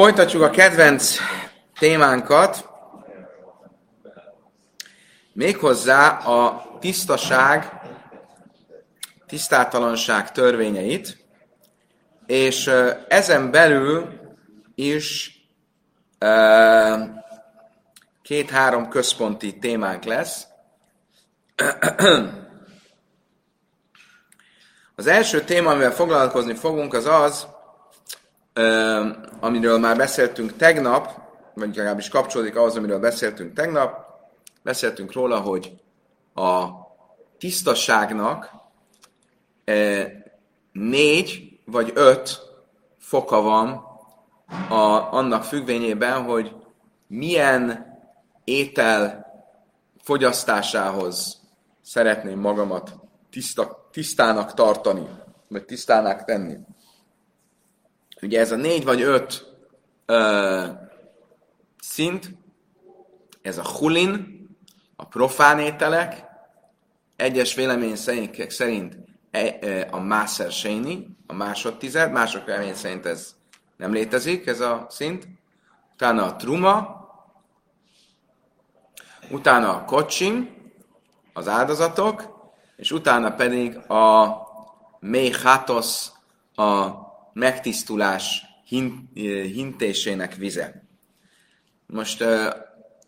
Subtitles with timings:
[0.00, 1.16] Folytatjuk a kedvenc
[1.78, 2.68] témánkat,
[5.32, 7.80] méghozzá a tisztaság,
[9.26, 11.24] tisztátalanság törvényeit,
[12.26, 12.70] és
[13.08, 14.08] ezen belül
[14.74, 15.34] is
[18.22, 20.46] két-három központi témánk lesz.
[24.96, 27.46] Az első téma, amivel foglalkozni fogunk, az az,
[29.40, 31.20] amiről már beszéltünk tegnap,
[31.54, 34.04] vagy legalábbis kapcsolódik ahhoz, amiről beszéltünk tegnap.
[34.62, 35.72] Beszéltünk róla, hogy
[36.34, 36.68] a
[37.38, 38.50] tisztaságnak
[40.72, 42.40] négy vagy öt
[42.98, 43.68] foka van
[44.68, 46.54] a, annak függvényében, hogy
[47.06, 47.86] milyen
[48.44, 49.26] étel
[50.02, 51.40] fogyasztásához
[51.82, 52.94] szeretném magamat
[53.30, 55.08] tiszta, tisztának tartani,
[55.48, 56.56] vagy tisztának tenni.
[58.22, 59.56] Ugye ez a négy vagy öt
[60.06, 60.66] ö,
[61.78, 62.30] szint,
[63.42, 64.40] ez a hulin,
[64.96, 66.24] a profán ételek,
[67.16, 68.96] egyes vélemény szerint, szerint
[69.30, 73.34] e, e, a Máser Séni, a másodtized, mások vélemény szerint ez
[73.76, 75.28] nem létezik, ez a szint.
[75.94, 77.00] Utána a truma,
[79.30, 80.58] utána a kocsim,
[81.32, 82.38] az áldozatok,
[82.76, 84.36] és utána pedig a
[85.00, 86.12] méhátosz,
[86.54, 86.88] a
[87.32, 88.42] megtisztulás
[89.52, 90.82] hintésének vize.
[91.86, 92.24] Most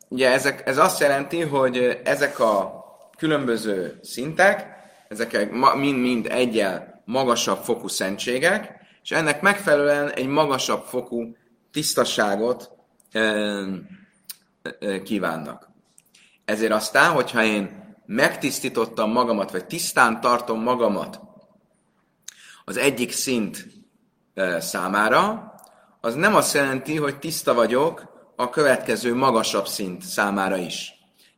[0.08, 2.84] ugye ezek, ez azt jelenti, hogy ezek a
[3.16, 4.66] különböző szintek,
[5.08, 11.36] ezek mind-mind egyel magasabb fokú szentségek, és ennek megfelelően egy magasabb fokú
[11.70, 12.70] tisztaságot
[15.04, 15.70] kívánnak.
[16.44, 21.20] Ezért aztán, hogyha én megtisztítottam magamat, vagy tisztán tartom magamat
[22.64, 23.66] az egyik szint
[24.58, 25.54] számára,
[26.00, 30.92] az nem azt jelenti, hogy tiszta vagyok a következő magasabb szint számára is.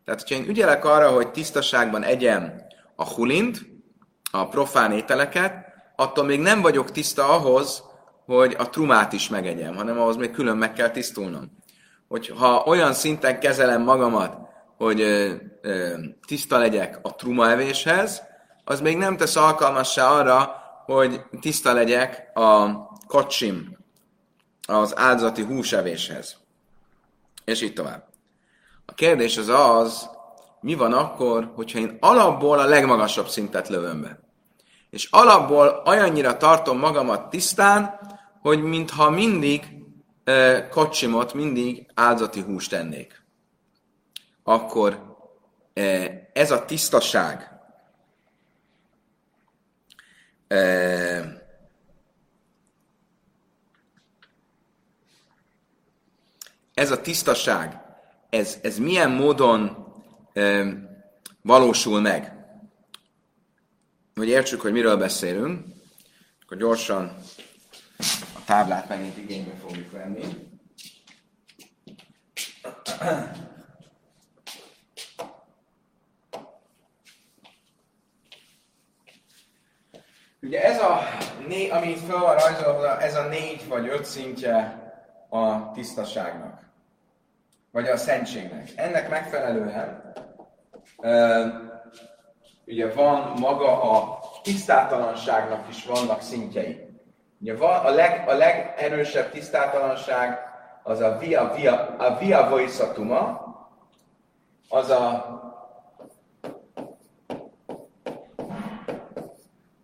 [0.04, 2.52] Tehát, hogyha én ügyelek arra, hogy tisztaságban egyem
[2.96, 3.66] a hulint,
[4.30, 5.54] a profán ételeket,
[5.96, 7.82] attól még nem vagyok tiszta ahhoz,
[8.26, 11.50] hogy a trumát is megegyem, hanem ahhoz még külön meg kell tisztulnom.
[12.08, 14.36] Hogyha olyan szinten kezelem magamat,
[14.76, 15.32] hogy ö,
[15.62, 15.94] ö,
[16.26, 18.22] tiszta legyek a truma evéshez,
[18.64, 22.72] az még nem tesz alkalmassá arra, hogy tiszta legyek a
[23.06, 23.78] kocsim,
[24.66, 26.36] az áldozati húsevéshez.
[27.44, 28.08] És így tovább.
[28.86, 30.08] A kérdés az az,
[30.60, 34.18] mi van akkor, hogyha én alapból a legmagasabb szintet lövöm be.
[34.90, 38.00] És alapból olyannyira tartom magamat tisztán,
[38.40, 39.62] hogy mintha mindig
[40.24, 40.68] e,
[41.34, 43.22] mindig áldozati húst tennék.
[44.42, 45.16] Akkor
[46.32, 47.53] ez a tisztaság,
[50.54, 51.42] e,
[56.74, 57.80] ez a tisztaság,
[58.30, 59.92] ez, ez milyen módon
[60.32, 60.64] e,
[61.42, 62.32] valósul meg?
[64.14, 65.64] Hogy értsük, hogy miről beszélünk,
[66.42, 67.16] akkor gyorsan
[68.34, 70.24] a táblát megint igénybe fogjuk venni.
[80.44, 80.98] Ugye ez a,
[81.70, 84.82] ami itt fel van rajzolva, ez a négy vagy öt szintje
[85.28, 86.62] a tisztaságnak
[87.70, 88.68] vagy a szentségnek.
[88.76, 90.12] Ennek megfelelően
[92.66, 96.88] ugye van maga a tisztátalanságnak is vannak szintjei.
[97.40, 100.38] Ugye van a, leg, a legerősebb tisztátalanság
[100.82, 103.42] az a via, via, a via voiszatuma,
[104.68, 105.10] az a,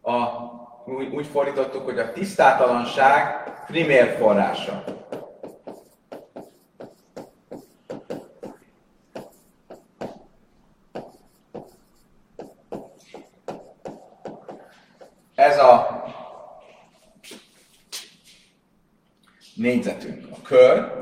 [0.03, 0.50] a
[0.91, 4.85] úgy, úgy fordítottuk, hogy a tisztátalanság primér forrása.
[15.35, 16.05] Ez a
[19.55, 20.29] négyzetünk.
[20.31, 20.93] A kör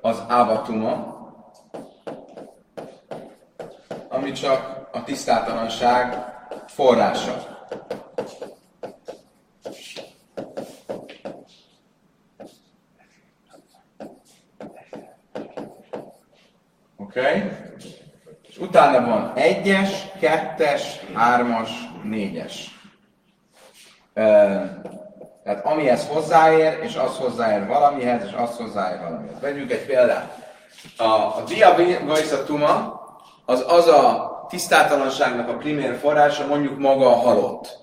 [0.00, 1.14] az ávatuma,
[4.08, 6.16] ami csak a tisztátalanság
[6.66, 7.55] forrása.
[17.16, 17.26] Oké?
[17.26, 17.50] Okay?
[18.48, 21.70] És utána van egyes, kettes, hármas,
[22.02, 22.80] négyes.
[25.44, 29.40] Tehát amihez hozzáér, és az hozzáér valamihez, és az hozzáér valamihez.
[29.40, 30.52] Vegyünk egy példát.
[30.96, 33.00] A, a diabézatuma
[33.44, 37.78] az az a tisztátalanságnak a primér forrása, mondjuk maga a halott.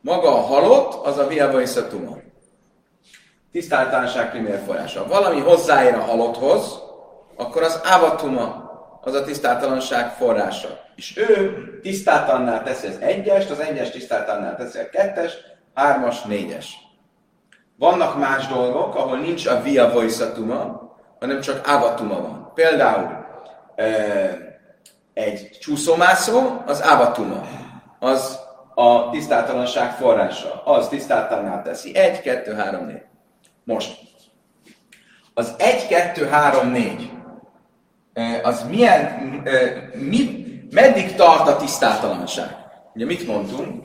[0.00, 2.16] Maga a halott, az a diabézatuma.
[3.52, 5.06] tisztátalanság primér forrása.
[5.06, 6.83] Valami hozzáér a halotthoz,
[7.36, 10.68] akkor az ávatuma az a tisztátalanság forrása.
[10.96, 15.36] És ő tisztátalanná teszi az egyest, az egyes tisztátalanná teszi a kettes,
[15.74, 16.76] hármas, négyes.
[17.78, 20.32] Vannak más dolgok, ahol nincs a via voice
[21.18, 22.50] hanem csak avatuma van.
[22.54, 23.26] Például
[25.14, 27.40] egy csúszómászó, az avatuma.
[27.98, 28.38] Az
[28.74, 30.62] a tisztátalanság forrása.
[30.64, 31.96] Az tisztátalanná teszi.
[31.96, 33.02] Egy, kettő, három, négy.
[33.64, 33.98] Most.
[35.34, 37.10] Az egy, kettő, három, négy.
[38.42, 39.02] Az milyen,
[39.94, 42.56] mi, meddig tart a tisztátalanság?
[42.94, 43.84] Ugye mit mondtunk?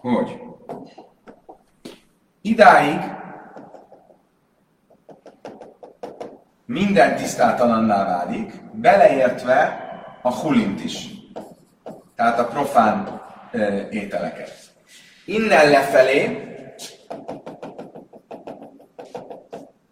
[0.00, 0.40] Hogy
[2.42, 3.00] idáig
[6.66, 9.80] minden tisztátalanná válik, beleértve
[10.22, 11.08] a hulint is.
[12.14, 13.20] Tehát a profán
[13.90, 14.52] ételeket.
[15.24, 16.40] Innen lefelé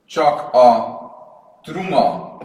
[0.06, 0.98] csak a
[1.62, 2.36] truma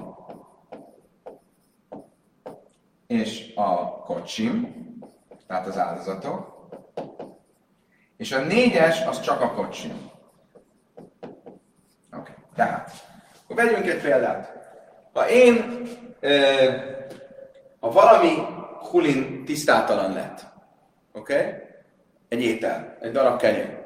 [3.09, 4.75] és a kocsim,
[5.47, 6.67] tehát az áldozatok,
[8.17, 10.11] és a négyes az csak a kocsim.
[11.15, 11.31] Oké,
[12.11, 12.33] okay.
[12.55, 12.91] tehát,
[13.43, 14.53] akkor vegyünk egy példát.
[15.13, 15.81] Ha én,
[17.79, 18.33] ha valami
[18.91, 20.45] hulin tisztátalan lett,
[21.13, 21.37] oké?
[21.37, 21.53] Okay?
[22.27, 23.77] Egy étel, egy darab kenyér.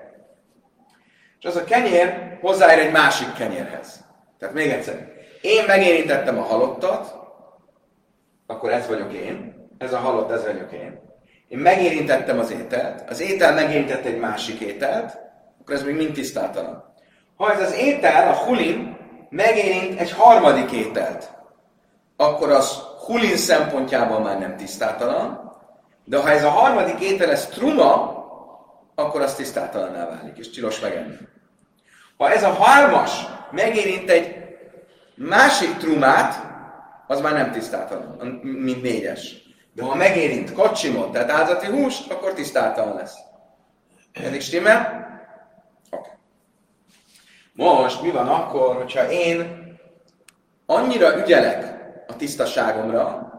[1.40, 4.04] És az a kenyér hozzáér egy másik kenyérhez.
[4.40, 5.12] Tehát még egyszer.
[5.42, 7.23] Én megérintettem a halottat,
[8.48, 9.62] akkor ez vagyok én.
[9.78, 11.00] Ez a halott, ez vagyok én.
[11.48, 15.18] Én megérintettem az ételt, az étel megérintett egy másik ételt,
[15.62, 16.94] akkor ez még mind tisztátalan.
[17.36, 18.98] Ha ez az étel, a hulin,
[19.30, 21.32] megérint egy harmadik ételt,
[22.18, 25.52] akkor az hulin szempontjában már nem tisztátalan,
[26.04, 28.22] de ha ez a harmadik étel, ez truma,
[28.96, 31.18] akkor az tisztátalanná válik, és tilos megenni.
[32.18, 34.36] Ha ez a hármas megérint egy
[35.16, 36.53] másik trumát,
[37.08, 39.36] az már nem tisztátalan, mint négyes.
[39.74, 43.16] De ha megérint kocsimot, tehát áldozati húst, akkor tisztátalan lesz.
[44.14, 45.08] Eddig stimmel?
[45.90, 46.12] Okay.
[47.54, 49.62] Most mi van akkor, hogyha én
[50.66, 51.76] annyira ügyelek
[52.08, 53.32] a tisztaságomra,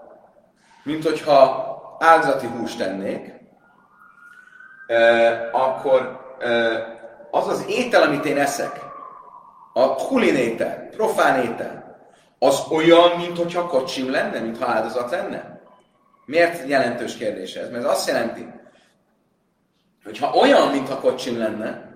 [0.83, 3.33] mint hogyha áldozati húst tennék,
[5.53, 6.21] akkor
[7.31, 8.81] az az étel, amit én eszek,
[9.73, 11.94] a hulin étel, profán étel,
[12.39, 15.61] az olyan, mint hogyha kocsim lenne, mintha áldozat lenne?
[16.27, 17.71] Miért jelentős kérdés ez?
[17.71, 18.47] Mert ez azt jelenti,
[20.05, 21.93] hogy ha olyan, mintha kocsim lenne,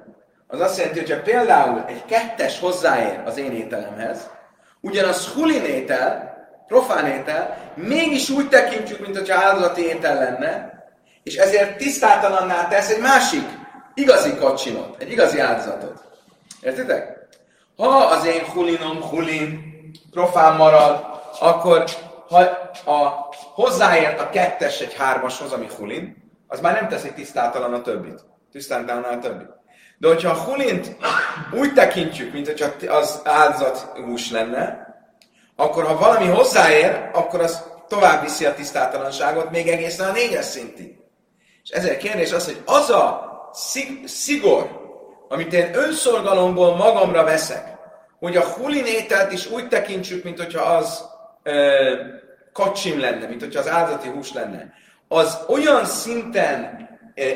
[0.47, 4.31] az azt jelenti, hogy ha például egy kettes hozzáér az én ételemhez,
[4.81, 6.37] ugyanaz hulin étel,
[6.67, 10.79] profán étel, mégis úgy tekintjük, mint hogyha áldozati étel lenne,
[11.23, 13.45] és ezért tisztátalanná tesz egy másik
[13.95, 16.03] igazi kocsimot, egy igazi áldozatot.
[16.61, 17.19] Értitek?
[17.77, 19.68] Ha az én hulinom hulin
[20.11, 21.07] profán marad,
[21.41, 21.85] akkor
[22.29, 22.41] ha
[22.93, 28.25] a hozzáért a kettes egy hármashoz, ami hulin, az már nem teszi tisztátalan a többit.
[28.53, 29.49] Tisztátalan a többit.
[29.99, 30.97] De hogyha a hulint
[31.53, 34.87] úgy tekintjük, mint hogyha az áldozat hús lenne,
[35.57, 40.97] akkor ha valami hozzáér, akkor az tovább viszi a tisztátalanságot még egészen a négyes szintig.
[41.63, 43.27] És ezért kérdés az, hogy az a
[44.05, 44.87] szigor,
[45.29, 47.78] amit én önszorgalomból magamra veszek,
[48.19, 51.05] hogy a hulin ételt is úgy tekintsük, mint hogyha az
[52.53, 54.73] kacsim lenne, mint hogyha az áldati hús lenne,
[55.09, 56.89] az olyan szinten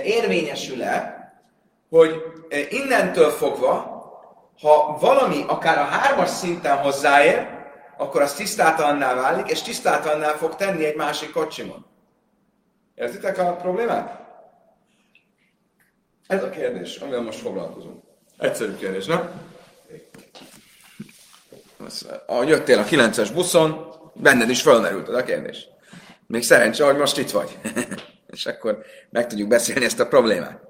[0.04, 1.20] érvényesül-e,
[1.90, 2.22] hogy
[2.68, 3.90] innentől fogva,
[4.60, 7.46] ha valami akár a hármas szinten hozzáér,
[7.96, 11.86] akkor az tisztátalanná válik, és tisztátalanná fog tenni egy másik kocsimon.
[12.94, 14.20] Értitek a problémát?
[16.26, 18.02] Ez a kérdés, amivel most foglalkozunk.
[18.38, 19.30] Egyszerű kérdés, nem?
[22.26, 25.68] Ahogy jöttél a 9-es buszon, benned is fölmerült a kérdés.
[26.26, 27.58] Még szerencsé, hogy most itt vagy.
[28.32, 28.78] és akkor
[29.10, 30.60] meg tudjuk beszélni ezt a problémát.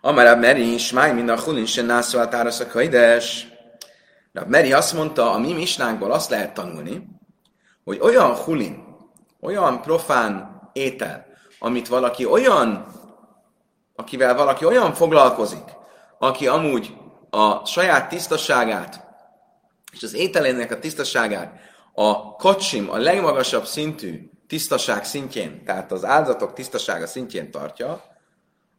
[0.00, 3.46] Amarab Meri is, máj mind a hulin se nászoltára a kaides.
[4.32, 7.06] Rab Meri azt mondta, a mi misnánkból azt lehet tanulni,
[7.84, 8.84] hogy olyan hulin,
[9.40, 11.26] olyan profán étel,
[11.58, 12.86] amit valaki olyan,
[13.96, 15.64] akivel valaki olyan foglalkozik,
[16.18, 16.94] aki amúgy
[17.30, 19.11] a saját tisztaságát
[19.92, 21.60] és az ételének a tisztaságát
[21.94, 28.02] a kacsim a legmagasabb szintű tisztaság szintjén, tehát az áldozatok tisztasága szintjén tartja,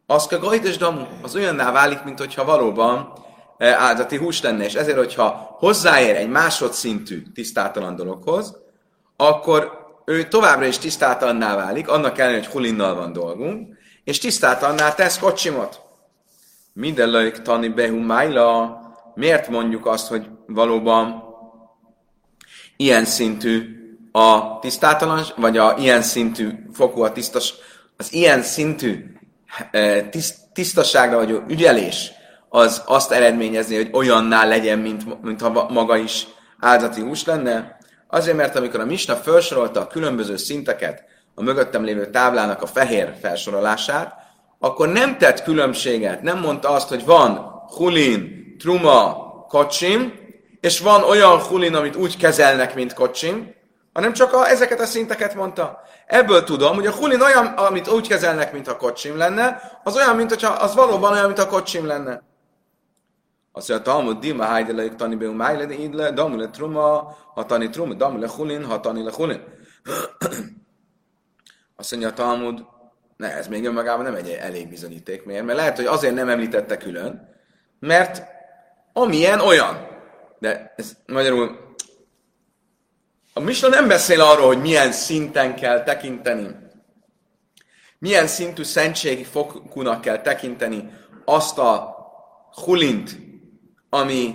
[0.06, 3.12] az a gajdes damu, az olyanná válik, mint hogyha valóban
[3.56, 8.56] eh, áldati hús lenne, és ezért, hogyha hozzáér egy másodszintű tisztátalan dologhoz,
[9.16, 15.18] akkor ő továbbra is tisztátalanná válik, annak ellenére, hogy hulinnal van dolgunk, és tisztátalanná tesz
[15.18, 15.80] kocsimot.
[16.72, 18.78] Mindenlők tani behu májla,
[19.14, 21.22] miért mondjuk azt, hogy valóban
[22.76, 23.78] ilyen szintű
[24.12, 27.54] a tisztátalan, vagy a ilyen szintű fokú a tisztas,
[27.96, 29.04] az ilyen szintű
[30.10, 32.12] tiszt, tisztaságra vagy ügyelés,
[32.48, 36.26] az azt eredményezni, hogy olyanná legyen, mint, mint ha maga is
[36.58, 37.76] áldati hús lenne.
[38.08, 41.04] Azért, mert amikor a Misna felsorolta a különböző szinteket,
[41.34, 44.14] a mögöttem lévő táblának a fehér felsorolását,
[44.58, 47.36] akkor nem tett különbséget, nem mondta azt, hogy van
[47.76, 49.14] hulin, truma,
[49.48, 50.12] kocsim,
[50.60, 53.54] és van olyan hulin, amit úgy kezelnek, mint kocsim,
[53.92, 55.80] hanem csak a, ezeket a szinteket mondta.
[56.06, 60.16] Ebből tudom, hogy a hulin olyan, amit úgy kezelnek, mint a kocsim lenne, az olyan,
[60.16, 62.22] mint hogyha az valóban olyan, mint a kocsim lenne.
[63.52, 67.94] Azt mondja, Talmud dima hájdelejük tani beum májle, de idle, damule truma, ha tani truma,
[67.94, 69.42] damule hulin, ha tani le hulin.
[71.76, 72.64] Azt mondja Talmud,
[73.16, 75.24] ne, ez még önmagában nem egy elég bizonyíték.
[75.24, 75.44] Miért?
[75.44, 77.28] Mert lehet, hogy azért nem említette külön,
[77.80, 78.22] mert
[78.96, 79.86] amilyen olyan.
[80.38, 81.64] De ez magyarul
[83.36, 86.56] a Misna nem beszél arról, hogy milyen szinten kell tekinteni,
[87.98, 90.90] milyen szintű szentségi fokúnak kell tekinteni
[91.24, 91.96] azt a
[92.64, 93.18] hulint,
[93.90, 94.34] ami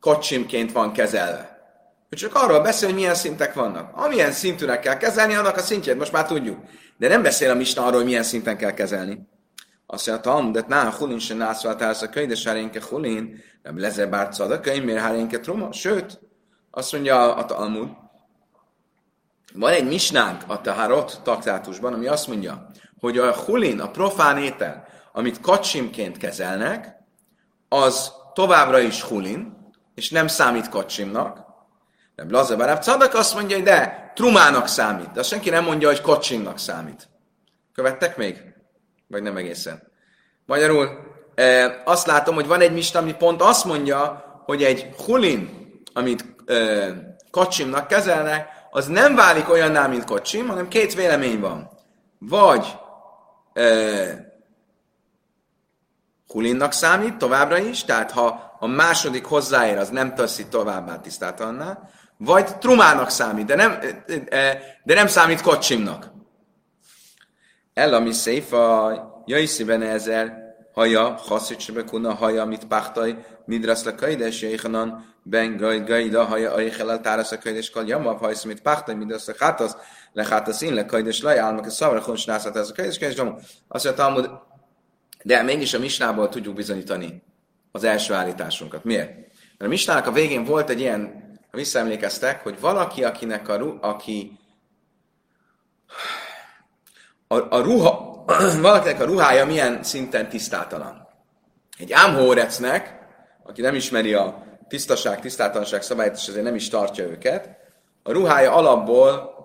[0.00, 1.56] kocsimként van kezelve.
[2.08, 3.96] Ő csak arról beszél, hogy milyen szintek vannak.
[3.96, 6.58] Amilyen szintűnek kell kezelni, annak a szintjét most már tudjuk.
[6.96, 9.18] De nem beszél a Misna arról, hogy milyen szinten kell kezelni.
[9.90, 14.06] Azt mondja, Talmud, de ná, hulin se nászváltálsz a könyv, de sárénke hulin, nem leze
[14.06, 15.72] bár a könyv, miért hárénke truma?
[15.72, 16.20] Sőt,
[16.70, 17.88] azt mondja a Talmud,
[19.52, 22.66] van egy misnánk a Taharot taktátusban, ami azt mondja,
[23.00, 26.96] hogy a hulin, a profán étel, amit kacsimként kezelnek,
[27.68, 29.56] az továbbra is hulin,
[29.94, 31.46] és nem számít kacsimnak.
[32.14, 35.12] De Blazabaráb Cadak azt mondja, hogy de, trumának számít.
[35.12, 37.08] De senki nem mondja, hogy kacsimnak számít.
[37.72, 38.56] Követtek még?
[39.08, 39.82] Vagy nem egészen?
[40.46, 40.88] Magyarul
[41.34, 46.24] e, azt látom, hogy van egy mista, ami pont azt mondja, hogy egy hulin, amit
[46.46, 46.56] e,
[47.30, 51.70] kacsimnak kezelnek, az nem válik olyanná, mint kocsim, hanem két vélemény van.
[52.18, 52.76] Vagy
[53.52, 53.62] e,
[56.26, 61.78] hulinnak számít továbbra is, tehát ha a második hozzáér, az nem teszi továbbá tisztátalanná,
[62.16, 63.78] vagy trumának számít, de nem,
[64.84, 66.10] de nem számít kocsimnak.
[67.78, 70.32] Ella mi széfa, jaiszi benne ezer,
[70.72, 77.00] haja, haszítsebe kuna haja, mit pachtaj, midras le kajdes, jaichanan, ben gajd gajda, haja, aichel
[77.00, 79.76] tárasz a kajdes kal, jamav, hajsz, mit pachtaj, midras le hátasz,
[80.12, 83.18] le hátasz in, le kajdes laj, álmak a szavra, hons nászat ez a kajdes, kajdes,
[83.68, 84.30] azt mondja, Talmud,
[85.22, 87.22] de mégis a misnából tudjuk bizonyítani
[87.72, 88.84] az első állításunkat.
[88.84, 89.14] Miért?
[89.14, 91.00] Mert a misnának a végén volt egy ilyen,
[91.50, 94.38] ha visszaemlékeztek, hogy valaki, akinek a, aki
[97.28, 98.24] a, a ruha,
[98.60, 101.08] valakinek a ruhája milyen szinten tisztátalan.
[101.78, 102.98] Egy ámhórecnek,
[103.42, 107.56] aki nem ismeri a tisztaság, tisztátalanság szabályt, és ezért nem is tartja őket,
[108.02, 109.36] a ruhája alapból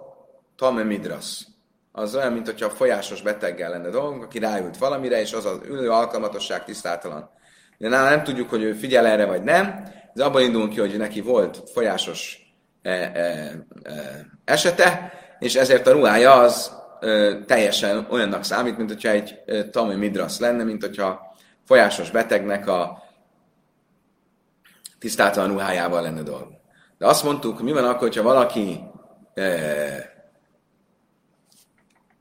[0.56, 1.48] tame midras.
[1.92, 5.90] Az olyan, mint hogyha folyásos beteggel lenne dolgunk, aki ráült valamire, és az az ülő
[5.90, 7.30] alkalmatosság tisztátalan.
[7.78, 10.98] De nála nem tudjuk, hogy ő figyel erre, vagy nem, de abban indulunk ki, hogy
[10.98, 12.38] neki volt folyásos
[12.82, 13.10] e, e,
[13.84, 16.72] e, esete, és ezért a ruhája az
[17.46, 19.40] teljesen olyannak számít, mint hogyha egy
[19.72, 23.04] Tami Midrasz lenne, mint hogyha folyásos betegnek a
[25.00, 26.48] tisztátalan ruhájával lenne dolg.
[26.98, 28.80] De azt mondtuk, mi van akkor, hogyha valaki
[29.34, 29.44] e,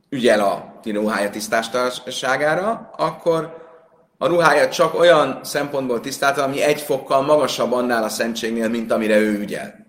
[0.08, 3.60] ügyel a ruhája tisztásságára, akkor
[4.18, 9.18] a ruhája csak olyan szempontból tisztálta, ami egy fokkal magasabb annál a szentségnél, mint amire
[9.18, 9.86] ő ügyel.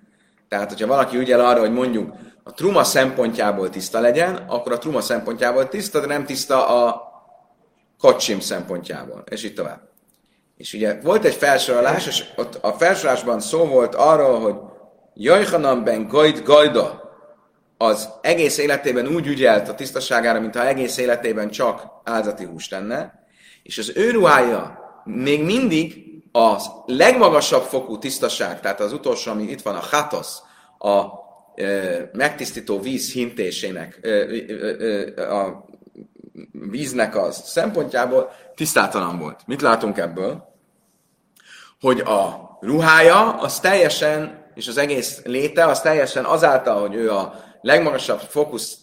[0.47, 5.01] Tehát, hogyha valaki ügyel arra, hogy mondjuk a truma szempontjából tiszta legyen, akkor a truma
[5.01, 7.11] szempontjából tiszta, de nem tiszta a
[7.99, 9.23] kocsim szempontjából.
[9.29, 9.81] És így tovább.
[10.57, 14.55] És ugye volt egy felsorolás, és ott a felsorolásban szó volt arról, hogy
[15.13, 17.01] Jajhanan ben Gajd Gajda
[17.77, 23.25] az egész életében úgy ügyelt a tisztaságára, mintha egész életében csak áldati hús lenne,
[23.63, 29.61] és az ő ruhája még mindig a legmagasabb fokú tisztaság, tehát az utolsó, ami itt
[29.61, 30.41] van, a hatosz,
[30.77, 31.22] a
[32.13, 33.99] megtisztító víz hintésének,
[35.17, 35.65] a
[36.51, 39.39] víznek az szempontjából tisztátalan volt.
[39.45, 40.51] Mit látunk ebből?
[41.81, 47.43] Hogy a ruhája az teljesen, és az egész léte az teljesen azáltal, hogy ő a
[47.61, 48.77] legmagasabb fókusz,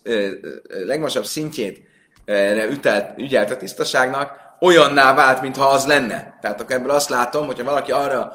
[0.69, 1.89] legmagasabb szintjét
[2.71, 6.39] ütelt, ügyelt a tisztaságnak, olyanná vált, mintha az lenne.
[6.41, 8.33] Tehát akkor ebből azt látom, hogyha valaki arra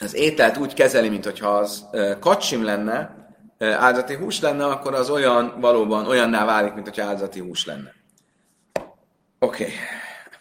[0.00, 1.86] az ételt úgy kezeli, mint hogyha az
[2.20, 3.18] kacsim lenne,
[3.58, 7.94] áldati hús lenne, akkor az olyan valóban olyanná válik, mint hogyha áldati hús lenne.
[9.38, 9.62] Oké.
[9.64, 9.74] Okay.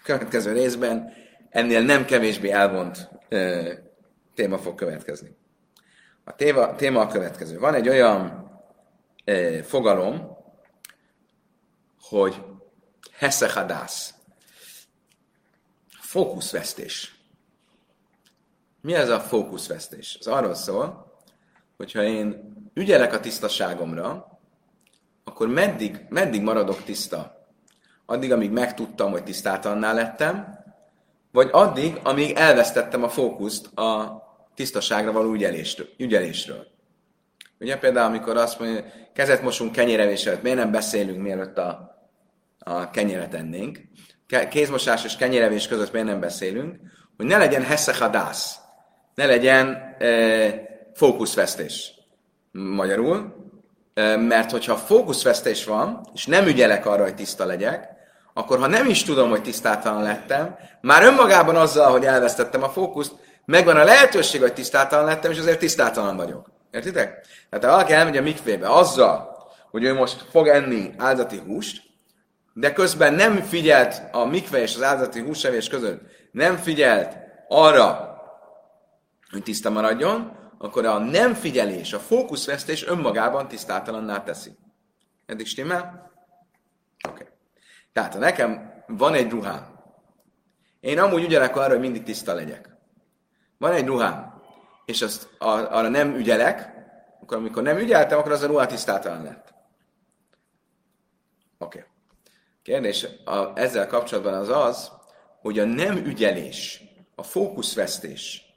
[0.03, 1.13] következő részben
[1.49, 3.71] ennél nem kevésbé elvont ö,
[4.35, 5.37] téma fog következni.
[6.23, 7.59] A téma, téma a következő.
[7.59, 8.51] Van egy olyan
[9.25, 10.37] ö, fogalom,
[12.01, 12.41] hogy
[13.11, 14.13] heszehadász,
[15.99, 17.18] fókuszvesztés.
[18.81, 20.17] Mi ez a fókuszvesztés?
[20.19, 21.13] Ez arról szól,
[21.77, 24.39] hogyha én ügyelek a tisztaságomra,
[25.24, 27.48] akkor meddig, meddig maradok tiszta?
[28.05, 30.59] Addig, amíg megtudtam, hogy tisztátalanná lettem,
[31.31, 34.21] vagy addig, amíg elvesztettem a fókuszt a
[34.55, 35.88] tisztaságra való ügyelésről.
[35.98, 36.67] ügyelésről.
[37.59, 41.98] Ugye például, amikor azt mondja, kezet mosunk kenyérevés előtt, miért nem beszélünk, mielőtt a,
[42.59, 43.81] a kenyeret ennénk?
[44.50, 46.79] Kézmosás és kenyérevés között miért nem beszélünk?
[47.17, 48.59] Hogy ne legyen heszehadász,
[49.19, 50.07] ne legyen e,
[50.93, 51.93] fókuszvesztés.
[52.51, 53.35] Magyarul,
[53.93, 57.88] e, mert hogyha fókuszvesztés van, és nem ügyelek arra, hogy tiszta legyek,
[58.33, 63.15] akkor ha nem is tudom, hogy tisztátalan lettem, már önmagában azzal, hogy elvesztettem a fókuszt,
[63.45, 66.51] megvan a lehetőség, hogy tisztátalan lettem, és azért tisztátalan vagyok.
[66.71, 67.25] Értitek?
[67.49, 69.38] Tehát ha valaki elmegy a mikvébe azzal,
[69.71, 71.81] hogy ő most fog enni áldati húst,
[72.53, 78.08] de közben nem figyelt a mikve és az áldati húsevés között, nem figyelt arra,
[79.31, 84.51] hogy tiszta maradjon, akkor a nem figyelés, a fókuszvesztés önmagában tisztátalanná teszi.
[85.25, 86.12] Eddig stimmel?
[87.07, 87.24] Oké.
[87.24, 87.33] Okay.
[87.93, 89.79] Tehát, ha nekem van egy ruhám,
[90.79, 92.77] én amúgy ügyelek arra, hogy mindig tiszta legyek.
[93.57, 94.41] Van egy ruhám,
[94.86, 96.74] és azt arra nem ügyelek,
[97.21, 99.53] akkor amikor nem ügyeltem, akkor az a ruha tisztátalan lett.
[101.57, 101.77] Oké.
[101.77, 101.89] Okay.
[102.62, 104.91] Kérdés a, ezzel kapcsolatban az az,
[105.41, 106.83] hogy a nem ügyelés,
[107.15, 108.49] a fókuszvesztés,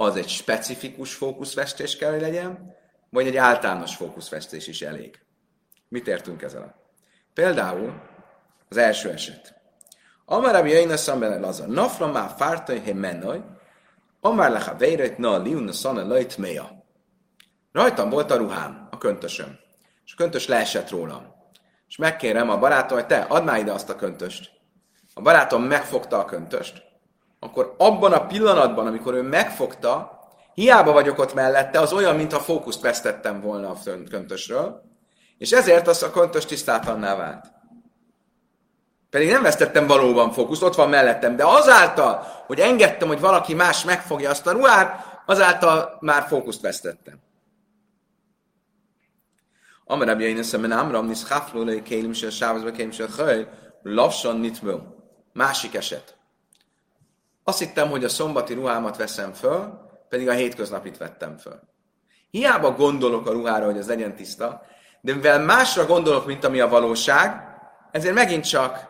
[0.00, 2.76] az egy specifikus fókuszvesztés kell, hogy legyen,
[3.10, 5.18] vagy egy általános fókuszvesztés is elég.
[5.88, 6.74] Mit értünk ezzel?
[7.34, 8.02] Például
[8.68, 9.54] az első eset.
[10.24, 13.44] Amár Rabbi Jaina Szambele Lazar, nafra már fártai he menoj,
[14.20, 16.84] amár leha veiret na liuna szana lajt meja.
[17.72, 19.58] Rajtam volt a ruhám, a köntösöm,
[20.04, 21.34] és a köntös leesett rólam.
[21.88, 24.50] És megkérem a barátom, hogy te, add már ide azt a köntöst.
[25.14, 26.89] A barátom megfogta a köntöst,
[27.40, 30.20] akkor abban a pillanatban, amikor ő megfogta,
[30.54, 33.76] hiába vagyok ott mellette, az olyan, mintha fókuszt vesztettem volna a
[34.10, 34.82] köntösről,
[35.38, 37.46] és ezért az a köntös tisztátalanná vált.
[39.10, 43.84] Pedig nem vesztettem valóban fókuszt, ott van mellettem, de azáltal, hogy engedtem, hogy valaki más
[43.84, 47.18] megfogja azt a ruhát, azáltal már fókuszt vesztettem.
[49.84, 53.48] Amarabja én eszemben Amram, nisz hafló kélim sávazba kélim.
[55.32, 56.19] Másik eset.
[57.44, 61.60] Azt hittem, hogy a szombati ruhámat veszem föl, pedig a hétköznapit vettem föl.
[62.30, 64.62] Hiába gondolok a ruhára, hogy az legyen tiszta,
[65.00, 67.48] de mivel másra gondolok, mint ami a valóság,
[67.90, 68.88] ezért megint csak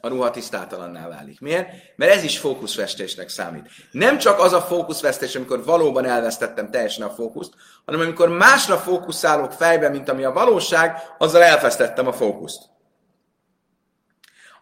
[0.00, 1.40] a ruha tisztátalanná válik.
[1.40, 1.68] Miért?
[1.96, 3.68] Mert ez is fókuszvestésnek számít.
[3.90, 7.52] Nem csak az a fókuszvesztés, amikor valóban elvesztettem teljesen a fókuszt,
[7.84, 12.62] hanem amikor másra fókuszálok fejbe, mint ami a valóság, azzal elvesztettem a fókuszt.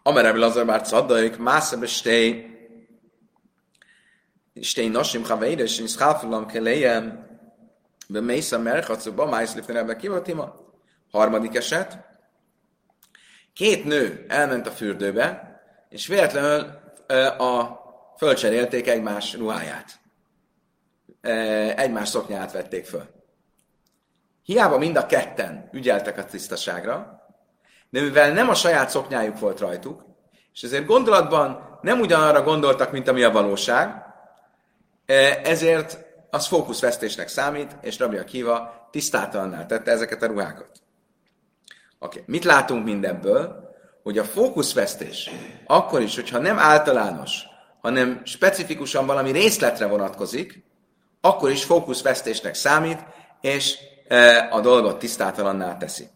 [0.07, 2.45] Amerem Lazar már caddaik, mászebe stej,
[4.61, 7.27] stej nasim haveire, és is háfulam kelejem,
[8.07, 10.55] be mésza merchatszóba, májszliften ebbe kivatima.
[11.11, 12.05] Harmadik eset,
[13.53, 16.79] Két nő elment a fürdőbe, és véletlenül
[17.37, 17.79] a
[18.17, 19.99] fölcserélték egymás ruháját.
[21.75, 23.09] Egymás szoknyát vették föl.
[24.43, 27.16] Hiába mind a ketten ügyeltek a tisztaságra,
[27.97, 30.05] de mivel nem a saját szoknyájuk volt rajtuk,
[30.53, 34.05] és ezért gondolatban nem ugyanarra gondoltak, mint ami a valóság,
[35.43, 35.97] ezért
[36.29, 40.69] az fókuszvesztésnek számít, és Rabia Kiva tisztátalannál tette ezeket a ruhákat.
[41.99, 42.23] Oké, okay.
[42.25, 43.73] mit látunk mindebből?
[44.03, 45.29] Hogy a fókuszvesztés
[45.65, 47.41] akkor is, hogyha nem általános,
[47.81, 50.63] hanem specifikusan valami részletre vonatkozik,
[51.21, 53.05] akkor is fókuszvesztésnek számít,
[53.41, 56.07] és e, a dolgot tisztátalanná teszi.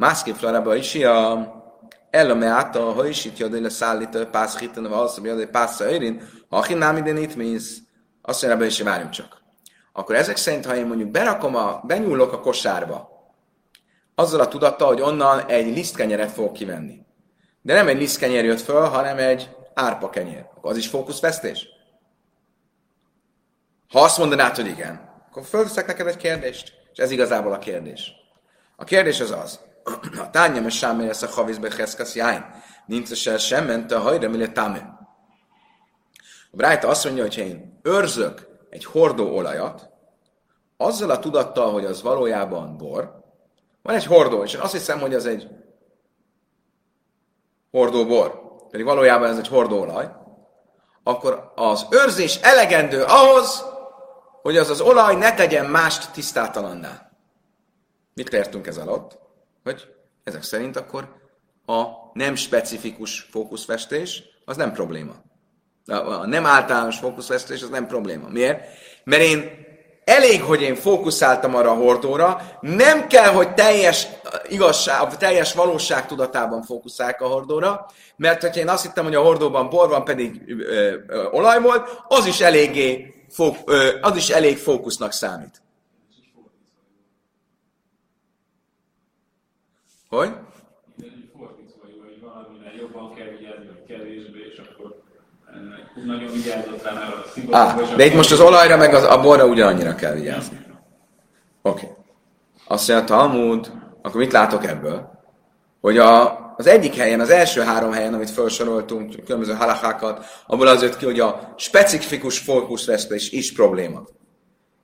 [0.00, 1.52] Másképp flaraba is a
[2.10, 5.80] Ella áttal, ha is itt jödő le szállít, pász hittan, vagy azt mondja, hogy pász
[5.80, 7.78] örin, ha hinám ide itt mész,
[8.22, 9.42] azt mondja, is várjunk csak.
[9.92, 13.10] Akkor ezek szerint, ha én mondjuk berakom a, benyúlok a kosárba,
[14.14, 17.06] azzal a tudattal, hogy onnan egy lisztkenyeret fog kivenni.
[17.62, 20.44] De nem egy lisztkenyer jött föl, hanem egy árpa kenyér.
[20.56, 21.66] Akkor az is fókuszvesztés?
[23.88, 28.12] Ha azt mondanád, hogy igen, akkor fölteszek neked egy kérdést, és ez igazából a kérdés.
[28.76, 29.68] A kérdés az az,
[30.18, 32.44] a tányam és sámé lesz a havizbe heszkasz jájn,
[32.86, 34.78] nincs se sem ment a hajra, mire támé.
[36.52, 39.90] A Brájta azt mondja, hogy én őrzök egy hordó olajat,
[40.76, 43.20] azzal a tudattal, hogy az valójában bor,
[43.82, 45.48] van egy hordó, és én azt hiszem, hogy az egy
[47.70, 50.10] hordóbor, pedig valójában ez egy hordóolaj,
[51.02, 53.64] akkor az őrzés elegendő ahhoz,
[54.42, 57.10] hogy az az olaj ne tegyen mást tisztátalanná.
[58.14, 59.18] Mit értünk ez alatt?
[59.64, 59.86] Hogy
[60.24, 61.08] ezek szerint akkor
[61.66, 65.14] a nem specifikus fókuszfestés az nem probléma.
[65.86, 68.28] A nem általános fókuszvesztés az nem probléma.
[68.28, 68.64] Miért?
[69.04, 69.50] Mert én
[70.04, 74.06] elég, hogy én fókuszáltam arra a hordóra, nem kell, hogy teljes
[74.48, 79.68] igazság, teljes valóság tudatában fókuszálják a hordóra, mert hogyha én azt hittem, hogy a hordóban
[79.68, 84.58] bor van, pedig ö, ö, olaj volt, az is eléggé fók, ö, az is elég
[84.58, 85.62] fókusznak számít.
[90.10, 90.30] Hogy?
[97.34, 100.58] szigorú, ah, De itt most az olajra meg az, a borra ugyanannyira kell vigyázni.
[101.62, 101.84] Oké.
[101.84, 101.96] Okay.
[102.66, 105.10] Azt mondja, Talmud, akkor mit látok ebből?
[105.80, 110.82] Hogy a, az egyik helyen, az első három helyen, amit felsoroltunk, különböző halakákat, abból az
[110.82, 114.02] jött ki, hogy a specifikus fókuszvesztés is probléma.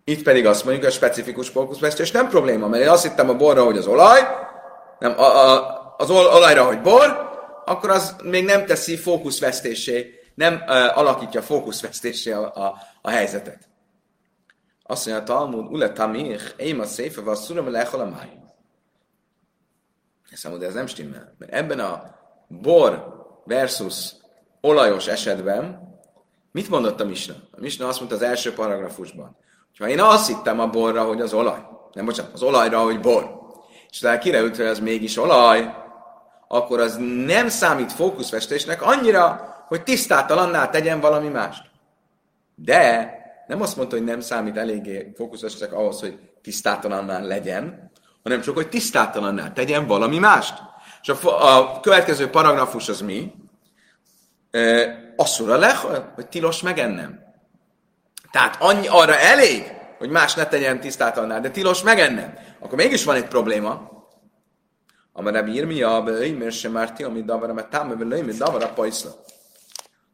[0.04, 3.36] Itt pedig azt mondjuk, hogy a specifikus fókuszvesztés nem probléma, mert én azt hittem a
[3.36, 4.20] borra, hogy az olaj,
[4.98, 10.98] nem, a, a, az olajra, hogy bor, akkor az még nem teszi fókuszvesztésé nem uh,
[10.98, 13.68] alakítja fókuszvesztésé a, a, a helyzetet.
[14.82, 18.28] Azt mondja a Talmud, ule tamich, én a széfe, vagy szuram lechol a máj.
[20.42, 21.34] Mondom, de ez nem stimmel.
[21.38, 24.12] Mert ebben a bor versus
[24.60, 25.94] olajos esetben
[26.52, 27.34] mit mondott a Misna?
[27.50, 29.36] A Misna azt mondta az első paragrafusban,
[29.68, 33.00] hogy ha én azt hittem a borra, hogy az olaj, nem bocsánat, az olajra, hogy
[33.00, 33.35] bor,
[33.96, 35.74] és tehát kiderült, hogy ez mégis olaj,
[36.48, 41.64] akkor az nem számít fókuszvestésnek annyira, hogy tisztátalanná tegyen valami mást.
[42.54, 43.10] De
[43.46, 47.90] nem azt mondta, hogy nem számít eléggé fókuszosnak ahhoz, hogy tisztátalanná legyen,
[48.22, 50.62] hanem csak, hogy tisztátalanná tegyen valami mást.
[51.02, 53.32] És a, a következő paragrafus az mi?
[55.16, 55.74] Asszura le,
[56.14, 57.20] hogy tilos megennem.
[58.30, 62.38] Tehát annyi, arra elég, hogy más ne tegyen tisztátalanná, de tilos megennem.
[62.60, 63.94] Akkor mégis van egy probléma.
[65.12, 66.02] Amara bírmia,
[66.38, 69.10] mert sem már ti, amit davara, mert támövel, mert davara pajszla.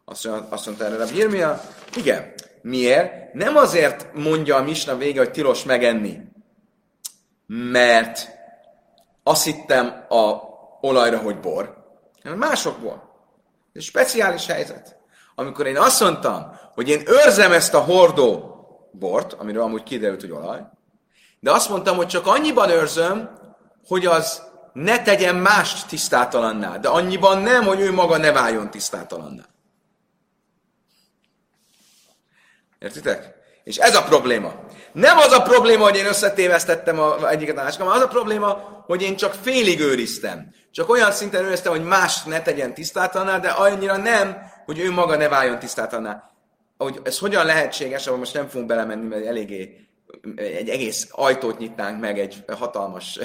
[0.05, 1.61] Azt, mondta erre a Birmia,
[1.97, 2.33] igen.
[2.63, 3.33] Miért?
[3.33, 6.21] Nem azért mondja a Misna vége, hogy tilos megenni,
[7.47, 8.29] mert
[9.23, 10.51] azt hittem a
[10.81, 11.85] olajra, hogy bor,
[12.23, 13.11] hanem másokból.
[13.73, 14.97] Ez speciális helyzet.
[15.35, 18.51] Amikor én azt mondtam, hogy én őrzem ezt a hordó
[18.93, 20.61] bort, amiről amúgy kiderült, hogy olaj,
[21.43, 23.31] de azt mondtam, hogy csak annyiban őrzöm,
[23.87, 29.43] hogy az ne tegyen mást tisztátalanná, de annyiban nem, hogy ő maga ne váljon tisztátalanná.
[32.79, 33.35] Értitek?
[33.65, 34.55] És ez a probléma.
[34.93, 38.53] Nem az a probléma, hogy én összetévesztettem a, egyiket a másikat, az a probléma,
[38.87, 40.55] hogy én csak félig őriztem.
[40.71, 45.17] Csak olyan szinten őriztem, hogy más ne tegyen tisztátalanná, de annyira nem, hogy ő maga
[45.17, 46.31] ne váljon tisztátalanná.
[46.77, 49.82] Hogy ez hogyan lehetséges, ahol most nem fogunk belemenni, mert eléggé
[50.37, 53.19] egy egész ajtót nyitnánk meg egy hatalmas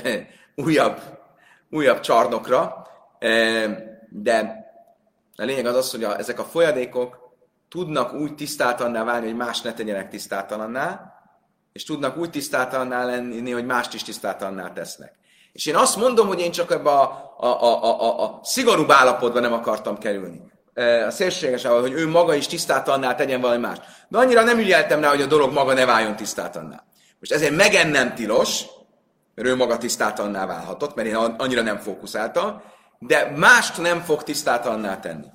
[0.55, 1.01] újabb,
[1.69, 2.87] újabb csarnokra,
[4.09, 4.65] de
[5.35, 7.35] a lényeg az az, hogy a, ezek a folyadékok
[7.69, 11.13] tudnak úgy tisztátalanná válni, hogy más ne tegyenek tisztátalanná,
[11.73, 15.15] és tudnak úgy tisztátalanná lenni, hogy mást is tisztátalanná tesznek.
[15.51, 19.39] És én azt mondom, hogy én csak ebbe a, a, a, a, a, szigorúbb állapotba
[19.39, 20.41] nem akartam kerülni.
[21.07, 23.81] A szélsőséges, hogy ő maga is tisztátalanná tegyen valami mást.
[24.07, 26.83] De annyira nem ügyeltem rá, hogy a dolog maga ne váljon tisztátalanná.
[27.19, 28.65] Most ezért megennem tilos,
[29.35, 32.61] mert ő maga tisztátalanná válhatott, mert én annyira nem fókuszáltam,
[32.99, 35.27] de mást nem fog tisztátalanná tenni.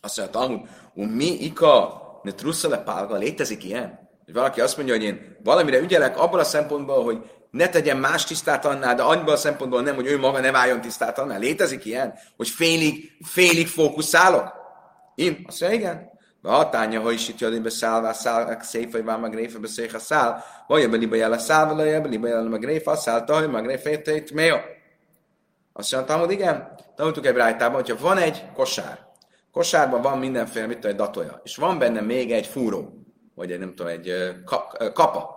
[0.00, 4.10] Azt mondja, Talmud, mi ika ne trusszale pálga, létezik ilyen?
[4.24, 8.24] Hogy valaki azt mondja, hogy én valamire ügyelek abban a szempontból, hogy ne tegyen más
[8.24, 11.38] tisztát annál, de annyiban a szempontból nem, hogy ő maga ne váljon tisztát annál.
[11.38, 12.14] Létezik ilyen?
[12.36, 14.52] Hogy félig, félig fókuszálok?
[15.14, 15.44] Én?
[15.46, 16.11] Azt mondja, igen.
[16.42, 19.88] Hogy is itt jön, szállvá, száll, szép vagy már meg réfe beszél,
[20.68, 24.56] a jel meg réfe, a szál, tahaj, meg réfe, tét, mélyó.
[25.72, 29.10] Azt mondtam, hogy igen, tanultuk egy rájtában, hogyha van egy kosár,
[29.52, 32.88] Kosárban van mindenféle, mit tudom, egy datoja, és van benne még egy fúró,
[33.34, 34.12] vagy egy, nem tudom, egy
[34.94, 35.36] kapa.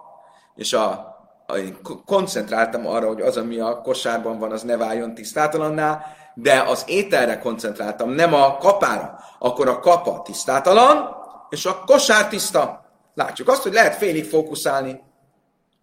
[0.56, 1.16] És a,
[1.56, 6.02] én koncentráltam arra, hogy az, ami a kosárban van, az ne váljon tisztátalanná,
[6.36, 9.20] de az ételre koncentráltam, nem a kapára.
[9.40, 11.16] Akkor a kapa tisztátalan,
[11.50, 12.86] és a kosár tiszta.
[13.14, 15.04] Látjuk azt, hogy lehet félig fókuszálni.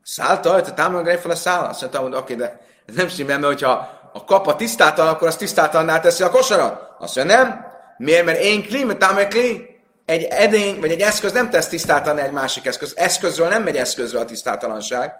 [0.02, 1.64] Szállta, hogy támogatja fel a szál.
[1.64, 5.36] Azt mondtam, hogy oké, de ez nem stimmel, mert hogyha a kapa tisztátalan, akkor az
[5.36, 6.94] tisztátalanná teszi a kosarat.
[6.98, 7.70] Azt mondja, nem,
[8.02, 8.24] Miért?
[8.24, 9.70] Mert én kli, mert kli.
[10.04, 12.92] Egy edény, vagy egy eszköz nem tesz tisztátalan egy másik eszköz.
[12.96, 15.12] Eszközről nem megy eszközről a tisztátalanság.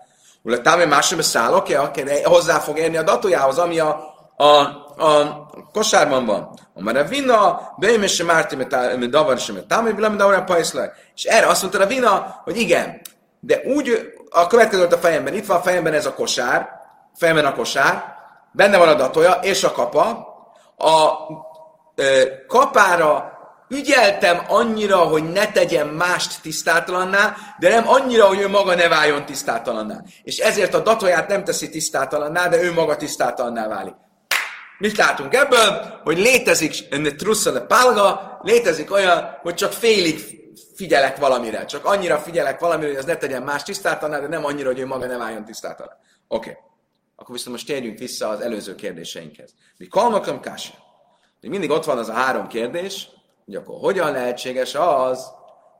[0.42, 3.88] Ula támé másra száll, oké, okay, hozzá fog érni a datójához, ami a,
[4.36, 4.66] a
[4.96, 6.59] a kosárban van.
[6.74, 8.57] A vina, beim és sem márti,
[9.07, 10.92] davar támai vilem, davar a pajszler.
[11.14, 13.00] És erre azt mondta a vina, hogy igen,
[13.40, 16.68] de úgy, a következő a fejemben, itt van a fejemben ez a kosár,
[17.14, 18.14] fejemben a kosár,
[18.52, 20.00] benne van a datója és a kapa,
[20.76, 21.12] a
[21.94, 23.33] ö, kapára
[23.68, 29.24] ügyeltem annyira, hogy ne tegyen mást tisztátalanná, de nem annyira, hogy ő maga ne váljon
[29.24, 30.02] tisztátalanná.
[30.22, 33.94] És ezért a datóját nem teszi tisztátalanná, de ő maga tisztátalanná válik.
[34.82, 36.00] Mit látunk ebből?
[36.04, 40.18] Hogy létezik trussa de pálga, létezik olyan, hogy csak félig
[40.76, 41.64] figyelek valamire.
[41.64, 44.86] Csak annyira figyelek valamire, hogy ez ne tegyen más tisztátalanná, de nem annyira, hogy ő
[44.86, 45.98] maga ne váljon tisztátalanná.
[46.28, 46.50] Oké.
[46.50, 46.62] Okay.
[47.16, 49.54] Akkor viszont most térjünk vissza az előző kérdéseinkhez.
[49.76, 50.72] Mi kalmakam kása.
[51.40, 53.08] Mindig ott van az a három kérdés,
[53.44, 55.26] hogy akkor hogyan lehetséges az,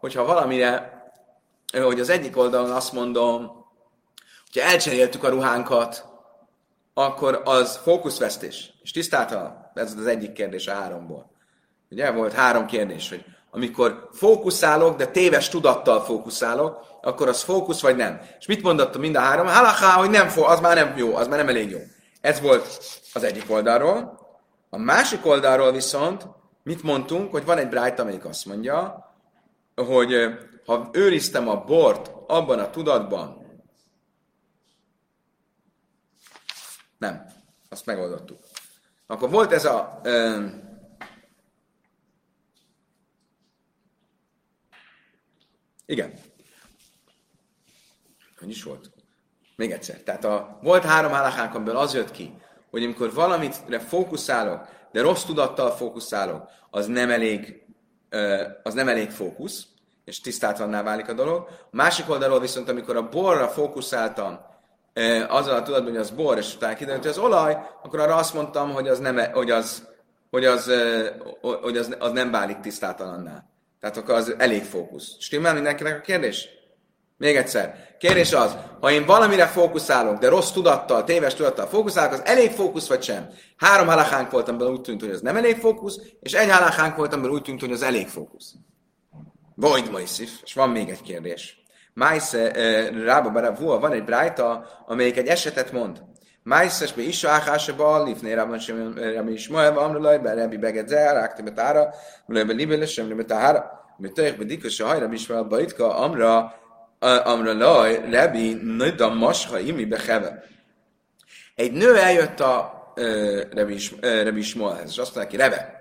[0.00, 1.02] hogyha valamire,
[1.82, 3.66] hogy az egyik oldalon azt mondom,
[4.52, 6.04] hogyha elcseréltük a ruhánkat,
[6.94, 8.71] akkor az fókuszvesztés.
[8.83, 11.31] És tisztáltalan, ez az egyik kérdés a háromból.
[11.90, 17.97] Ugye volt három kérdés, hogy amikor fókuszálok, de téves tudattal fókuszálok, akkor az fókusz vagy
[17.97, 18.21] nem.
[18.38, 19.47] És mit mondott mind a három?
[19.47, 21.79] Halaká, hogy nem, az már nem jó, az már nem elég jó.
[22.21, 22.79] Ez volt
[23.12, 24.21] az egyik oldalról.
[24.71, 26.27] A másik oldalról viszont
[26.62, 29.07] mit mondtunk, hogy van egy brájt, amelyik azt mondja,
[29.75, 30.14] hogy
[30.66, 33.47] ha őriztem a bort abban a tudatban,
[36.99, 37.27] nem,
[37.68, 38.38] azt megoldottuk.
[39.12, 40.44] Akkor volt ez a ö,
[45.87, 46.12] igen.
[48.38, 48.90] Hogy is volt?
[49.57, 50.03] Még egyszer.
[50.03, 52.35] Tehát a, volt három állachánk, amiből az jött ki,
[52.70, 57.66] hogy amikor valamit fókuszálok, de rossz tudattal fókuszálok, az nem elég,
[58.62, 59.66] az nem elég fókusz,
[60.05, 61.48] és tisztátlanná válik a dolog.
[61.48, 64.40] A másik oldalról viszont, amikor a borra fókuszáltam,
[65.28, 68.35] azzal a tudatban, hogy az bor, és utána kiderült, hogy az olaj, akkor arra azt
[68.35, 69.88] mondtam, hogy az, nem, e, hogy az,
[70.31, 70.70] hogy az,
[71.40, 73.44] hogy az, az nem válik tisztátalanná.
[73.81, 75.16] Tehát akkor az elég fókusz.
[75.18, 76.48] Stimmel mindenkinek a kérdés?
[77.16, 77.96] Még egyszer.
[77.98, 82.88] Kérdés az, ha én valamire fókuszálok, de rossz tudattal, téves tudattal fókuszálok, az elég fókusz
[82.88, 83.28] vagy sem?
[83.57, 87.12] Három halachánk volt, amiből úgy tűnt, hogy az nem elég fókusz, és egy halachánk volt,
[87.12, 88.55] amiből úgy tűnt, hogy az elég fókusz.
[89.55, 91.62] Void Moisif, és van még egy kérdés.
[91.94, 96.02] Májsze, eh, Rába Baravua, van egy brájta, amelyik egy esetet mond.
[96.42, 101.42] Májszes be is áhása ba, lifné rában sem rabbi Ismael, amrulaj, be rabbi begedzel, rákti
[101.42, 101.94] betára,
[102.26, 106.61] be libele sem betára, mit tőjek be dikas a hajra Ismael baitka, amra
[107.02, 110.44] amra laj, Rebi Nida Masha imi beheve.
[111.55, 113.42] Egy nő eljött a uh,
[114.02, 115.81] Rebi Ismaelhez, és azt mondja neki, Rebe,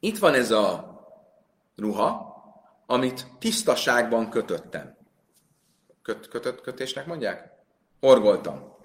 [0.00, 0.90] itt van ez a
[1.76, 2.31] ruha,
[2.92, 4.96] amit tisztaságban kötöttem.
[6.02, 7.50] Köt, kötött kötésnek mondják?
[8.00, 8.76] Horgoltam.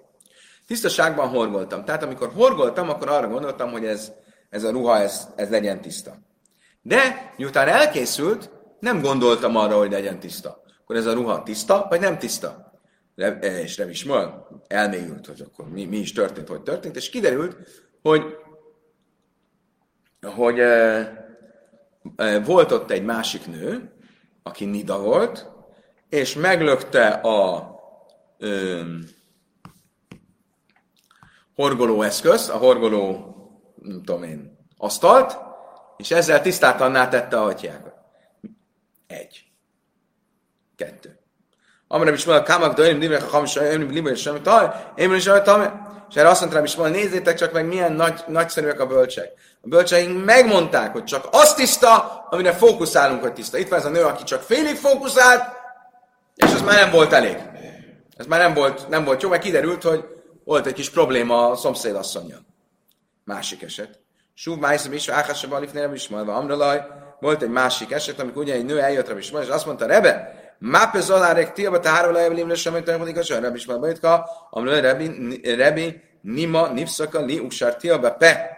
[0.68, 1.86] Tisztaságban horgoltam.
[1.86, 4.12] Tehát amikor horgoltam, akkor arra gondoltam, hogy ez,
[4.50, 6.18] ez a ruha, ez, ez legyen tiszta.
[6.82, 12.00] De miután elkészült, nem gondoltam arra, hogy legyen tiszta akkor ez a ruha tiszta, vagy
[12.00, 12.72] nem tiszta?
[13.42, 17.58] És nem is ma elmélyült, hogy akkor mi, mi is történt, hogy történt, és kiderült,
[18.02, 18.24] hogy,
[20.22, 20.66] hogy e,
[22.16, 23.92] e, volt ott egy másik nő,
[24.48, 25.48] aki Nida volt,
[26.10, 27.70] és meglökte a
[28.40, 28.48] e,
[31.56, 33.36] horgoló eszköz, a horgoló,
[33.76, 35.38] nem tudom én, asztalt,
[35.98, 37.94] és ezzel tisztátalanná tette a hatyjákat.
[39.08, 39.44] Egy.
[40.76, 41.20] Kettő.
[41.88, 45.72] Amire is mondja, Kamak Dörim, Livre, Hamis, Önim, Livre, Semmi, Taj, én is Taj,
[46.10, 49.32] és erre azt mondtam is mondja, nézzétek csak meg, milyen nagy, nagyszerűek a bölcsek.
[49.62, 53.58] A bölcseink megmondták, hogy csak az tiszta, amire fókuszálunk, hogy tiszta.
[53.58, 55.44] Itt van ez a nő, aki csak félig fókuszált,
[56.36, 57.38] és ez már nem volt elég.
[58.18, 60.06] Ez már nem volt, nem volt jó, mert kiderült, hogy
[60.44, 62.46] volt egy kis probléma a szomszédasszonyjal.
[63.24, 64.00] Másik eset.
[64.34, 66.82] Súv májszom is, áhásra balifnére is mondva, amralaj.
[67.20, 70.38] Volt egy másik eset, amikor ugye egy nő eljött rá is, és azt mondta, Rebe,
[70.60, 75.42] Mápe zolárek tiaba tára lejevelim lesz, amit tanulnik a sör, Rabbi Ismael Bajtka, amről Rabbi,
[75.56, 78.57] Rabbi Nima Nipszaka Li Usár tiaba pe.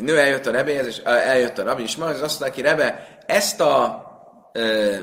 [0.00, 3.18] Egy nő eljött a Rebéhez, és eljött a Rabbi Ismael, és azt mondta ki, Rebe,
[3.26, 4.04] ezt a
[4.52, 4.96] ö,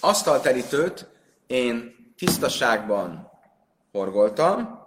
[0.00, 1.08] asztalterítőt
[1.46, 3.30] én tisztaságban
[3.92, 4.86] horgoltam,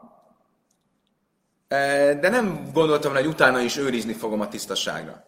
[2.19, 5.25] de nem gondoltam, hogy utána is őrizni fogom a tisztaságra.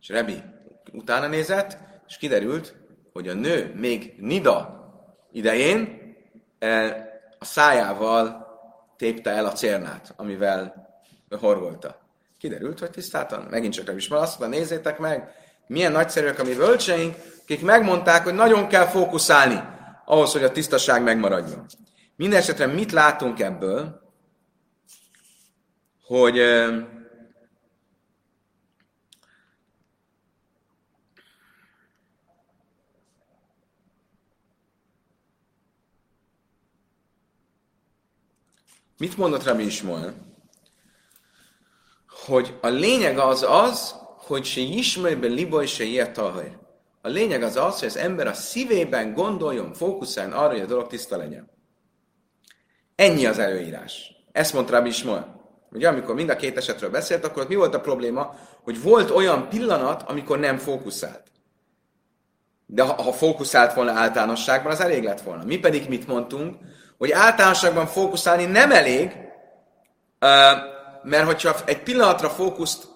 [0.00, 0.42] És Rebi
[0.92, 2.74] utána nézett, és kiderült,
[3.12, 4.90] hogy a nő még Nida
[5.32, 6.00] idején
[7.38, 8.46] a szájával
[8.96, 10.88] tépte el a cérnát, amivel
[11.40, 12.07] horgolta.
[12.38, 13.46] Kiderült, hogy tisztáltan.
[13.50, 15.34] Megint csak Rebi Ismael azt mondta, nézzétek meg,
[15.66, 19.62] milyen nagyszerűek a mi bölcseink, akik megmondták, hogy nagyon kell fókuszálni
[20.04, 21.66] ahhoz, hogy a tisztaság megmaradjon.
[22.16, 24.00] Mindenesetre mit látunk ebből?
[26.06, 26.40] Hogy
[38.98, 40.27] Mit mondott Rabbi Ismael?
[42.26, 44.60] Hogy a lényeg az az, hogy se
[45.20, 50.32] liba és se ilyet A lényeg az az, hogy az ember a szívében gondoljon, fókuszáljon
[50.32, 51.50] arra, hogy a dolog tiszta legyen.
[52.94, 54.12] Ennyi az előírás.
[54.32, 55.36] Ezt mondta Rabbi Ismael.
[55.70, 58.34] Ugye, amikor mind a két esetről beszélt, akkor mi volt a probléma?
[58.62, 61.22] Hogy volt olyan pillanat, amikor nem fókuszált.
[62.66, 65.44] De ha, ha fókuszált volna általánosságban, az elég lett volna.
[65.44, 66.56] Mi pedig mit mondtunk?
[66.98, 69.16] hogy általánosságban fókuszálni nem elég,
[71.02, 72.88] mert hogyha egy pillanatra fókuszt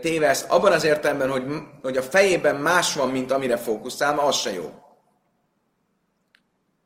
[0.00, 1.44] téveszt abban az értelemben, hogy,
[1.82, 4.72] hogy a fejében más van, mint amire fókuszál, az se jó.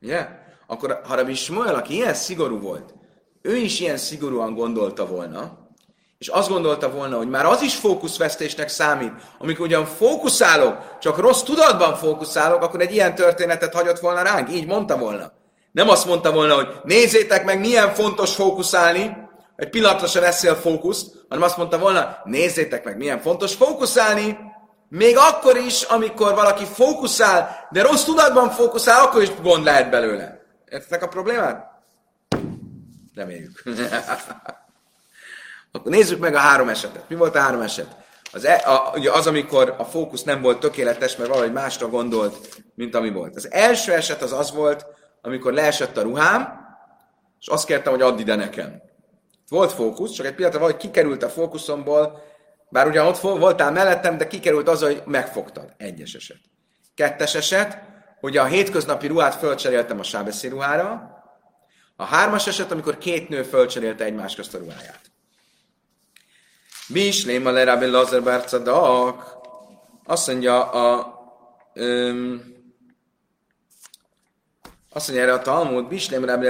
[0.02, 0.28] Ugye?
[0.66, 2.94] Akkor ha Rabbi Shmuel, aki ilyen szigorú volt,
[3.42, 5.60] ő is ilyen szigorúan gondolta volna,
[6.18, 11.42] és azt gondolta volna, hogy már az is fókuszvesztésnek számít, amikor ugyan fókuszálok, csak rossz
[11.42, 15.32] tudatban fókuszálok, akkor egy ilyen történetet hagyott volna ránk, így mondta volna.
[15.72, 19.16] Nem azt mondta volna, hogy nézzétek meg, milyen fontos fókuszálni,
[19.56, 24.38] egy pillanatra se veszel fókuszt, hanem azt mondta volna, nézzétek meg, milyen fontos fókuszálni,
[24.88, 30.40] még akkor is, amikor valaki fókuszál, de rossz tudatban fókuszál, akkor is gond lehet belőle.
[30.70, 31.66] Értetek a problémát?
[33.14, 33.62] Reméljük.
[35.72, 37.08] akkor nézzük meg a három esetet.
[37.08, 37.96] Mi volt a három eset?
[38.32, 42.62] Az, e, a, ugye az, amikor a fókusz nem volt tökéletes, mert valahogy másra gondolt,
[42.74, 43.36] mint ami volt.
[43.36, 44.86] Az első eset az az volt,
[45.22, 46.60] amikor leesett a ruhám,
[47.40, 48.82] és azt kértem, hogy add ide nekem.
[49.52, 52.22] Volt fókusz, csak egy pillanatra valahogy kikerült a fókuszomból,
[52.70, 55.74] bár ugyan ott voltál mellettem, de kikerült az, hogy megfogtad.
[55.76, 56.40] Egyes eset.
[56.94, 57.78] Kettes eset,
[58.20, 61.10] hogy a hétköznapi ruhát fölcseréltem a sábeszé ruhára.
[61.96, 65.00] A hármas eset, amikor két nő fölcserélte egymás közt a ruháját.
[66.86, 67.90] Mi is léma le Rabbi
[70.04, 71.14] Azt mondja a
[71.74, 72.51] öm,
[74.92, 76.48] azt mondja erre a Talmud, Bislem Rabbi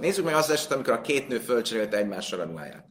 [0.00, 2.84] Nézzük meg azt eset, amikor a két nő fölcserélte egymással a ruháját.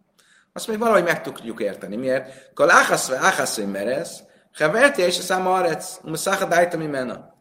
[0.54, 1.96] Azt még valahogy meg tudjuk érteni.
[1.96, 2.54] Miért?
[2.54, 4.20] Kal áhaszve áhaszve meresz,
[4.54, 7.34] Heverti és a száma arec, muszaha dájtam imena.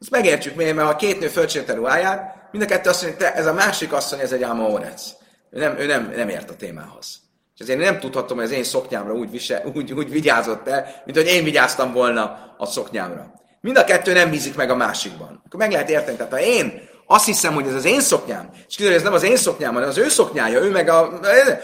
[0.00, 3.32] Ezt megértjük miért, mert a két nő fölcserélte a ruháját, mind a kettő azt mondja,
[3.32, 5.12] ez a másik asszony, ez egy áma orec.
[5.50, 7.06] Ő nem, ő nem, nem ért a témához.
[7.54, 11.16] És ezért nem tudhatom, hogy az én szoknyámra úgy, visel, úgy, úgy vigyázott el, mint
[11.16, 13.32] hogy én vigyáztam volna a szoknyámra.
[13.66, 15.42] Mind a kettő nem bízik meg a másikban.
[15.46, 16.16] Akkor meg lehet érteni.
[16.16, 19.22] Tehát ha én azt hiszem, hogy ez az én szoknyám, és kiderül, ez nem az
[19.22, 21.20] én szoknyám, hanem az ő szoknyája, ő meg a...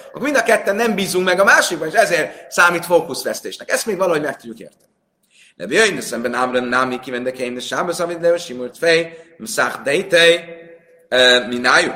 [0.09, 3.71] Akkor mind a ketten nem bízunk meg a másikban, és ezért számít fókuszvesztésnek.
[3.71, 4.91] Ezt még valahogy meg tudjuk érteni.
[5.57, 10.45] De jöjjön szemben ámran námi kivendekeim, de sábasz, amit de simult fej, mszach dejtej,
[11.49, 11.93] minájú.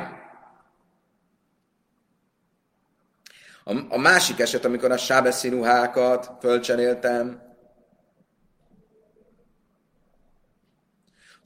[3.63, 7.46] A, a másik eset, amikor a sábeszi ruhákat fölcseréltem,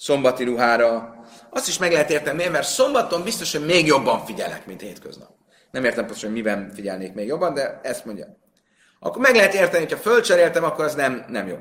[0.01, 1.15] szombati ruhára.
[1.49, 2.47] Azt is meg lehet érteni?
[2.47, 5.29] Mert szombaton biztos, hogy még jobban figyelek, mint hétköznap.
[5.71, 8.25] Nem értem pontosan, hogy miben figyelnék még jobban, de ezt mondja.
[8.99, 11.57] Akkor meg lehet érteni, hogyha fölcseréltem, akkor az nem, nem jó.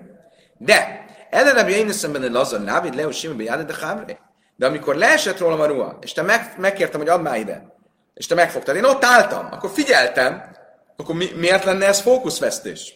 [0.58, 4.18] De, ellenebb én szemben lazan návid, leo simbe de hábre.
[4.56, 7.74] De amikor leesett rólam a ruha, és te meg, megkértem, hogy add már ide,
[8.14, 10.56] és te megfogtad, én ott álltam, akkor figyeltem,
[10.96, 12.94] akkor mi, miért lenne ez fókuszvesztés?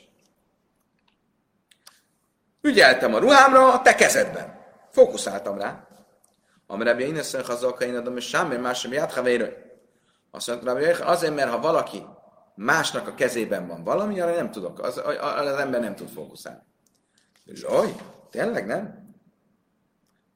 [2.61, 4.63] Ügyeltem a ruhámra a te kezedben.
[4.94, 5.87] Fókuszáltam rá.
[6.66, 9.12] Amire én ezt hazaka én adom, és semmi más sem ját
[10.30, 12.07] Azt mondta, azért, mert ha valaki
[12.54, 15.02] másnak a kezében van valami, arra nem tudok, az,
[15.37, 16.61] az ember nem tud fókuszálni.
[17.46, 17.94] Zsaj,
[18.30, 19.14] tényleg nem?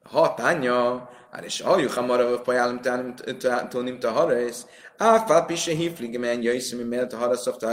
[0.03, 2.81] Ha tánya, hát és halljuk hamar, pajálom
[3.69, 4.65] tónim te harész,
[4.97, 7.67] áfál pise hívlig, men jöjsz, mi mellett a haraszok te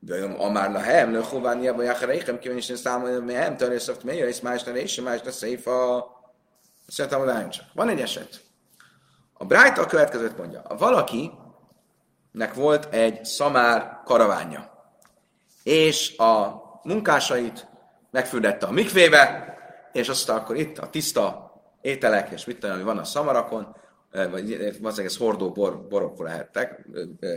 [0.00, 5.20] Vajom Amar Lahem, Lechován Jabba Jachareichem, kivenisne számolni, Mehem, Tarjeszavt, Meja, és más és más
[5.20, 6.08] a Széfa.
[6.86, 7.64] Szerintem csak.
[7.74, 8.40] Van egy eset.
[9.32, 10.60] A Bright a következőt mondja.
[10.60, 14.70] A valakinek volt egy szamár karavánja,
[15.62, 17.66] és a munkásait
[18.10, 19.54] megfürdette a mikvébe,
[19.92, 23.76] és aztán akkor itt a tiszta ételek, és mit tudom, ami van a szamarakon,
[24.10, 26.86] eh, vagy eh, valószínűleg ez hordó bor, borok lehettek,
[27.20, 27.30] eh,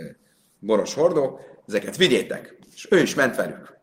[0.60, 2.58] boros hordók, ezeket vigyétek.
[2.76, 3.78] És ő is ment velük.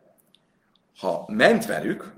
[0.99, 2.15] Ha ment velük,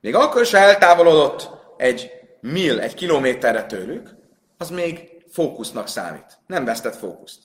[0.00, 4.14] még akkor is eltávolodott egy mil, egy kilométerre tőlük,
[4.56, 6.38] az még fókusznak számít.
[6.46, 7.38] Nem vesztett fókuszt.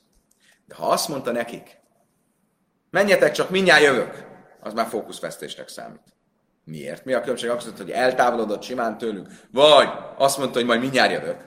[0.66, 1.80] De ha azt mondta nekik,
[2.90, 4.26] menjetek csak, mindjárt jövök,
[4.60, 6.16] az már fókuszvesztésnek számít.
[6.64, 7.06] Miért?
[7.06, 11.44] Mi a különbség akkor, hogy eltávolodott simán tőlük, vagy azt mondta, hogy majd mindjárt jövök.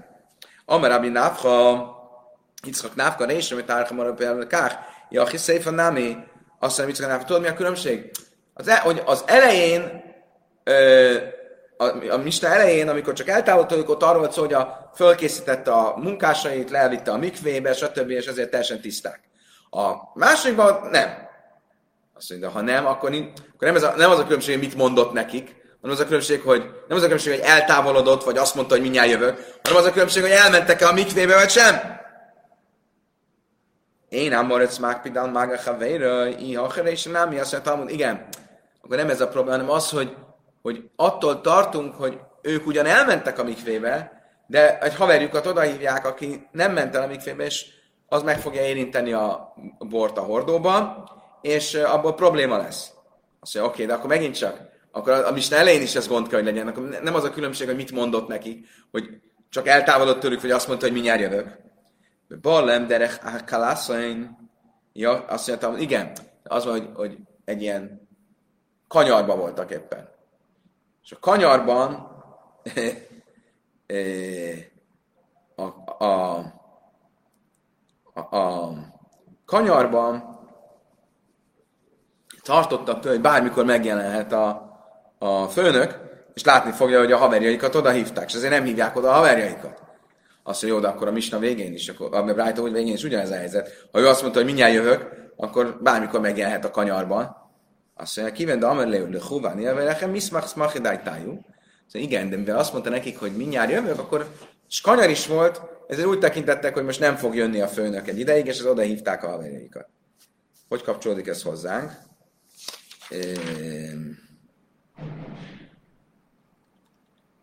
[0.64, 1.94] Amarabi Nafcha,
[2.64, 4.78] Yitzchak Nafcha, és amit Árha Marabel Kár,
[5.10, 6.16] Jachi Széfa Nami,
[6.58, 8.10] azt mondja, Nafcha, tudod mi a különbség?
[8.54, 10.04] Az, el, hogy az elején,
[11.76, 15.96] a, a Mista elején, amikor csak eltávolodtunk, ott arról volt szó, hogy a, fölkészítette a
[15.96, 18.10] munkásait, leelvitte a mikvébe, stb.
[18.10, 19.20] és ezért teljesen tiszták.
[19.70, 21.28] A másikban nem.
[22.14, 24.64] Azt mondja, ha nem, akkor, nincs, akkor nem, ez a, nem az a különbség, hogy
[24.66, 28.38] mit mondott nekik, hanem az a különbség, hogy nem az a különbség, hogy eltávolodott, vagy
[28.38, 32.00] azt mondta, hogy mindjárt jövök, hanem az a különbség, hogy elmentek-e a mikvébe, vagy sem.
[34.08, 38.28] Én ám moritz mákpidán mága havéra, iha és nem, mi azt mondja, igen,
[38.82, 40.16] akkor nem ez a probléma, hanem az, hogy,
[40.62, 44.12] hogy attól tartunk, hogy ők ugyan elmentek a mikvébe,
[44.46, 47.66] de egy haverjukat odahívják, aki nem ment el a mikvébe, és
[48.06, 52.90] az meg fogja érinteni a bort a hordóban, és abból probléma lesz.
[53.40, 54.60] Azt mondja, oké, de akkor megint csak,
[54.92, 56.68] akkor a, a Misna elején is ez gond kell, hogy legyen.
[56.68, 59.08] Akkor nem az a különbség, hogy mit mondott neki, hogy
[59.50, 61.65] csak eltávolodott tőlük, vagy azt mondta, hogy mindjárt jövök.
[62.28, 64.50] Ballem derech kalaszain.
[64.92, 66.12] Ja, azt mondtam, igen,
[66.42, 68.08] az van, hogy, hogy egy ilyen
[68.88, 70.08] kanyarba voltak éppen.
[71.02, 71.90] És a kanyarban
[75.56, 75.62] a,
[76.04, 76.36] a,
[78.14, 78.72] a, a
[79.44, 80.34] kanyarban
[82.42, 84.70] tartottak tőle, hogy bármikor megjelenhet a,
[85.18, 85.98] a főnök,
[86.34, 89.85] és látni fogja, hogy a haverjaikat oda hívták, és azért nem hívják oda a haverjaikat.
[90.48, 93.04] Azt mondja, jó, de akkor a misna végén is, akkor a Brighton hogy végén is
[93.04, 93.88] ugyanez a helyzet.
[93.92, 97.36] Ha ő azt mondta, hogy mindjárt jövök, akkor bármikor megjelenhet a kanyarban.
[97.94, 101.40] Azt mondja, kiven, de amerle le huván, nekem miszmach smachidájtájú.
[101.86, 104.26] Szóval igen, de mivel azt mondta nekik, hogy mindjárt jövök, akkor
[104.68, 108.18] és kanyar is volt, ezért úgy tekintettek, hogy most nem fog jönni a főnök egy
[108.18, 109.88] ideig, és az oda hívták a haverjaikat.
[110.68, 111.92] Hogy kapcsolódik ez hozzánk?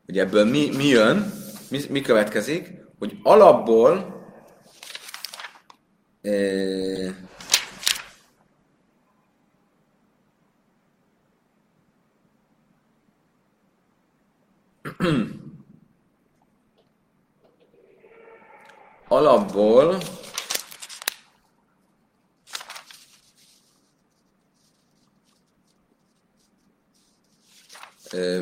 [0.07, 1.33] Ugye ebből mi, mi jön,
[1.69, 4.21] mi, mi következik, hogy alapból
[6.21, 6.31] e,
[19.07, 19.97] alapból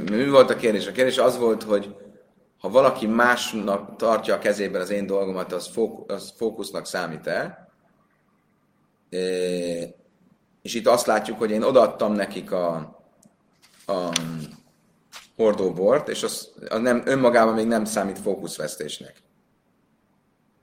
[0.09, 0.87] mi volt a kérdés?
[0.87, 2.10] A kérdés az volt, hogy
[2.61, 7.69] ha valaki másnak tartja a kezében az én dolgomat, az, fókusz, az fókusznak számít-e?
[10.61, 12.75] És itt azt látjuk, hogy én odaadtam nekik a,
[13.85, 14.09] a
[15.35, 19.23] hordóbort, és az, az nem, önmagában még nem számít fókuszvesztésnek.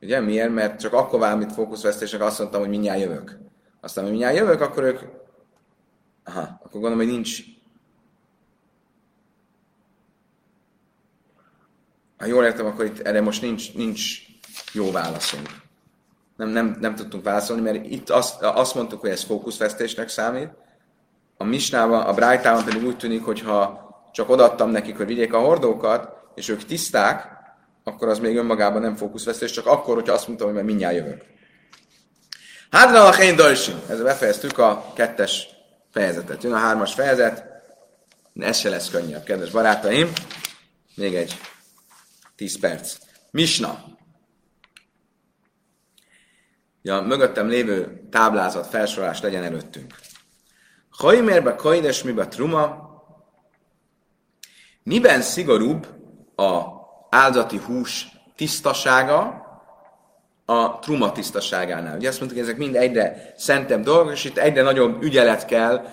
[0.00, 0.52] Ugye miért?
[0.52, 3.38] Mert csak akkor válik fókuszvesztésnek azt mondtam, hogy mindjárt jövök.
[3.80, 5.00] Aztán, hogy mindjárt jövök, akkor ők...
[6.24, 7.57] Aha, akkor gondolom, hogy nincs
[12.18, 14.18] ha jól értem, akkor itt erre most nincs, nincs
[14.72, 15.48] jó válaszunk.
[16.36, 20.50] Nem, nem, nem tudtunk válaszolni, mert itt azt, azt mondtuk, hogy ez fókuszvesztésnek számít.
[21.36, 25.38] A misnában, a Brájtában pedig úgy tűnik, hogy ha csak odaadtam nekik, hogy vigyék a
[25.38, 27.26] hordókat, és ők tiszták,
[27.84, 31.24] akkor az még önmagában nem fókuszvesztés, csak akkor, hogyha azt mondtam, hogy már mindjárt jövök.
[32.70, 33.40] Hádra a Hén.
[33.40, 35.48] Ezzel befejeztük a kettes
[35.92, 36.42] fejezetet.
[36.42, 37.44] Jön a hármas fejezet.
[38.34, 40.12] Ez se lesz könnyebb, kedves barátaim.
[40.94, 41.38] Még egy
[42.38, 42.96] 10 perc.
[43.30, 43.84] Misna.
[46.82, 49.94] Ja, mögöttem lévő táblázat, felsorolás legyen előttünk.
[50.90, 52.88] Hajmérbe kajdes mibe truma.
[54.82, 55.86] Miben szigorúbb
[56.36, 56.62] a
[57.10, 59.46] áldati hús tisztasága
[60.44, 61.96] a truma tisztaságánál?
[61.96, 65.88] Ugye azt mondtuk, hogy ezek mind egyre szentebb dolgok, és itt egyre nagyobb ügyelet kell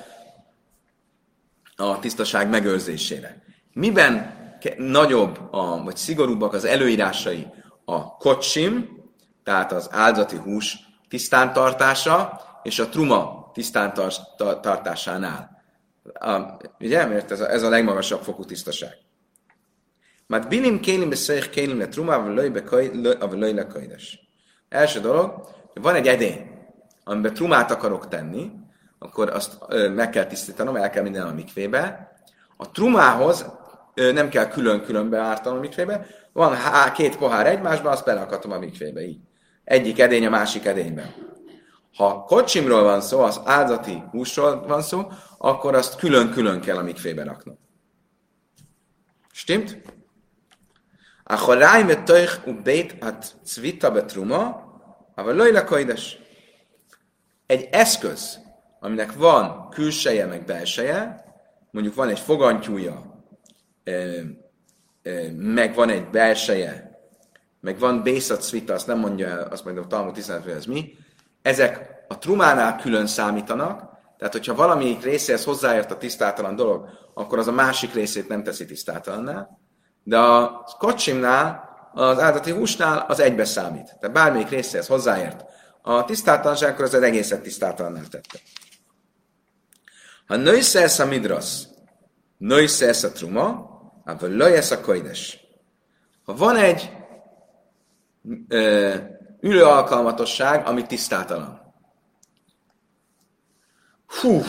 [1.75, 3.43] a tisztaság megőrzésére.
[3.73, 4.44] Miben
[4.77, 7.47] nagyobb, a, vagy szigorúbbak az előírásai
[7.85, 9.03] a kocsim,
[9.43, 10.77] tehát az áldati hús
[11.09, 15.63] tisztántartása, és a truma tisztántartásánál.
[16.13, 16.39] A,
[16.79, 17.05] ugye?
[17.05, 18.97] Mert ez a, ez a legmagasabb fokú tisztaság.
[20.27, 23.67] Mert bilim kélim beszéljük kélim le truma, löj le
[24.69, 26.49] Első dolog, hogy van egy edény,
[27.03, 28.51] amiben trumát akarok tenni,
[28.99, 29.57] akkor azt
[29.95, 32.13] meg kell tisztítanom, el kell minden a mikvébe.
[32.57, 33.45] A trumához
[33.95, 36.05] nem kell külön-külön beártanom a mikvébe.
[36.33, 39.19] Van há, két pohár egymásban, azt belakatom a mikvébe így.
[39.63, 41.13] Egyik edény a másik edényben.
[41.95, 47.23] Ha kocsimról van szó, az áldati húsról van szó, akkor azt külön-külön kell a mikvébe
[47.23, 47.57] raknom.
[49.31, 49.81] Stimmt?
[51.23, 54.63] Akkor rájm et teuch u bét at cvita betruma,
[55.15, 56.17] aber lojla kajdes.
[57.45, 58.39] Egy eszköz,
[58.79, 61.25] aminek van külseje meg belseje,
[61.71, 63.14] mondjuk van egy fogantyúja,
[65.35, 66.99] meg van egy belseje,
[67.59, 70.65] meg van Bészat Svita, azt nem mondja el, azt mondja a Talmud 15, hogy ez
[70.65, 70.97] mi.
[71.41, 73.79] Ezek a trumánál külön számítanak,
[74.17, 78.65] tehát hogyha valamelyik részéhez hozzáért a tisztátalan dolog, akkor az a másik részét nem teszi
[78.65, 79.49] tisztátalanná,
[80.03, 83.95] de a kocsimnál, az áldati húsnál az egybe számít.
[83.99, 85.45] Tehát bármelyik részéhez hozzáért
[85.81, 88.39] a tisztátalanság, akkor az, az egészet tisztátalanná tette.
[90.27, 91.67] Ha nőszesz a midrasz,
[92.37, 93.74] nőszesz a truma,
[94.05, 95.39] akkor löjesz a kajdes.
[96.23, 96.91] Ha van egy
[98.47, 98.95] ö,
[99.41, 101.73] ülő alkalmatosság, ami tisztátalan.
[104.21, 104.41] Hú,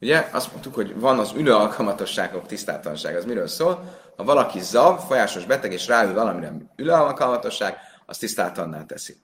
[0.00, 3.16] Ugye azt mondtuk, hogy van az ülő alkalmatosságok tisztátalanság.
[3.16, 3.98] Az miről szól?
[4.16, 9.16] Ha valaki zav, folyásos beteg, és ráül valamire ülő alkalmatosság, az tisztátalanná teszi.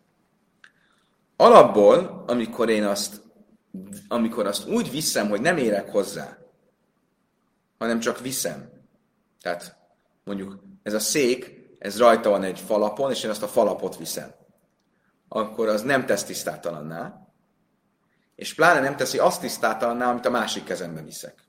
[1.37, 3.23] Alapból, amikor én azt,
[4.09, 6.39] amikor azt úgy viszem, hogy nem érek hozzá,
[7.79, 8.71] hanem csak viszem.
[9.41, 9.77] Tehát
[10.25, 14.35] mondjuk ez a szék, ez rajta van egy falapon, és én azt a falapot viszem.
[15.29, 17.27] Akkor az nem tesz tisztátalanná,
[18.35, 21.45] és pláne nem teszi azt tisztátalanná, amit a másik kezembe viszek.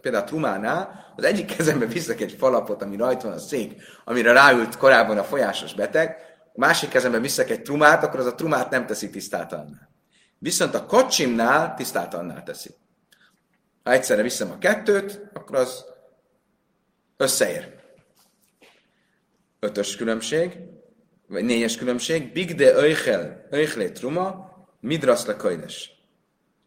[0.00, 4.32] Például a trumánál az egyik kezembe viszek egy falapot, ami rajta van a szék, amire
[4.32, 6.16] ráült korábban a folyásos beteg,
[6.52, 9.88] a másik kezembe viszek egy trumát, akkor az a trumát nem teszi tisztátalanná.
[10.38, 12.70] Viszont a kocsimnál tisztátalanná teszi.
[13.82, 15.84] Ha egyszerre viszem a kettőt, akkor az
[17.16, 17.74] összeér.
[19.60, 20.58] Ötös különbség,
[21.28, 25.36] vagy négyes különbség, big de öjchel, öjchlé truma, midrasz le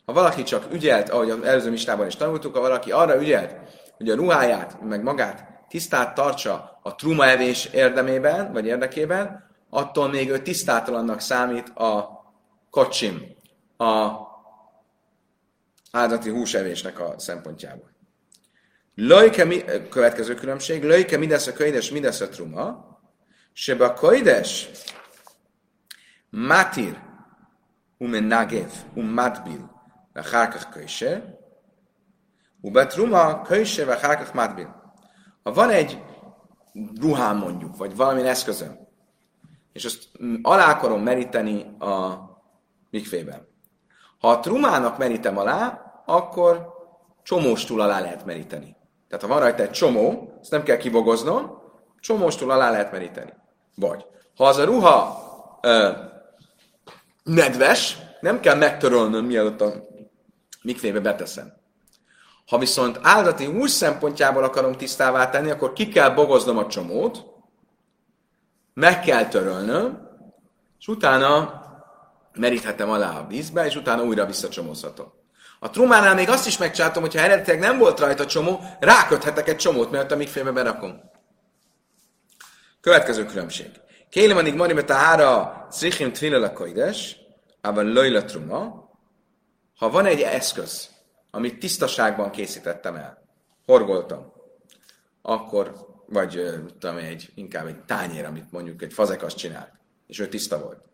[0.06, 3.56] ha valaki csak ügyelt, ahogy az előző mistában is tanultuk, ha valaki arra ügyelt,
[3.98, 10.30] hogy a ruháját, meg magát tisztát tartsa a truma evés érdemében, vagy érdekében, attól még
[10.30, 12.22] ő tisztátalannak számít a
[12.70, 13.38] kocsim,
[13.80, 14.12] a
[15.92, 17.90] áldati húsevésnek a szempontjából.
[18.96, 23.00] Lajke, eh, következő különbség, lajke mindesz a köides, mindesz a truma,
[23.54, 24.70] sebe a köides
[26.30, 27.02] matir
[27.98, 29.72] umen nagev, um matbil,
[30.14, 31.40] a hárkach köise,
[32.62, 34.94] ubetruma köise, a hárkach matbil.
[35.44, 36.04] Ha van egy
[37.00, 38.88] ruhám mondjuk, vagy valamilyen eszközöm,
[39.74, 40.10] és azt
[40.42, 42.20] alá akarom meríteni a
[42.90, 43.49] mikvében,
[44.20, 46.78] ha a trumának merítem alá, akkor
[47.24, 48.76] csomóstul alá lehet meríteni.
[49.08, 51.62] Tehát ha van rajta egy csomó, ezt nem kell kibogoznom,
[52.00, 53.34] csomóstul alá lehet meríteni.
[53.76, 54.06] Vagy,
[54.36, 55.28] ha az a ruha
[55.62, 55.90] ö,
[57.24, 59.74] nedves, nem kell megtörölnöm, mielőtt a
[60.62, 61.54] mikvébe beteszem.
[62.48, 67.26] Ha viszont áldati hús szempontjából akarom tisztává tenni, akkor ki kell bogoznom a csomót,
[68.74, 70.08] meg kell törölnöm,
[70.80, 71.59] és utána
[72.40, 75.12] meríthetem alá a vízbe, és utána újra visszacsomózhatom.
[75.60, 79.92] A trumánál még azt is megcsátom, hogyha eredetileg nem volt rajta csomó, ráköthetek egy csomót,
[79.92, 81.02] mert a mikfébe berakom.
[82.82, 83.72] Következő különbség.
[84.10, 87.18] Kélem anig a hára cichim tvillel a koides,
[87.62, 88.90] ában löjla truma,
[89.78, 90.90] ha van egy eszköz,
[91.32, 93.24] amit tisztaságban készítettem el,
[93.66, 94.34] horgoltam,
[95.22, 96.44] akkor, vagy
[96.80, 99.72] tudom, egy, inkább egy tányér, amit mondjuk egy fazekas csinált,
[100.08, 100.89] és ő tiszta volt,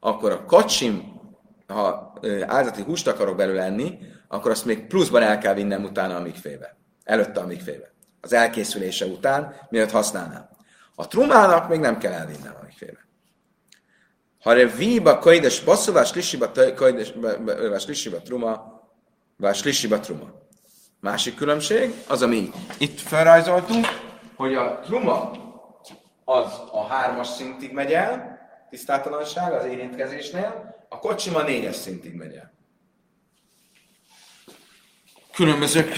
[0.00, 1.20] akkor a kocsim,
[1.66, 2.12] ha
[2.46, 6.76] áldati húst akarok belőle enni, akkor azt még pluszban el kell vinnem utána a mikfébe.
[7.04, 7.92] Előtte a mikfébe.
[8.20, 10.48] Az elkészülése után, mielőtt használnám.
[10.94, 13.06] A trumának még nem kell elvinnem a mikfébe.
[14.42, 17.12] Ha revíba kajdes basszú, vás lisiba kajdes,
[17.70, 18.82] vás lisiba truma,
[19.36, 20.26] vás lisiba truma.
[21.00, 23.86] Másik különbség, az, ami itt felrajzoltunk,
[24.36, 25.30] hogy a truma
[26.24, 28.37] az a hármas szintig megy el,
[28.70, 32.56] tisztátalanság az érintkezésnél, a kocsima négyes szintig megy el.
[35.34, 35.90] Különböző,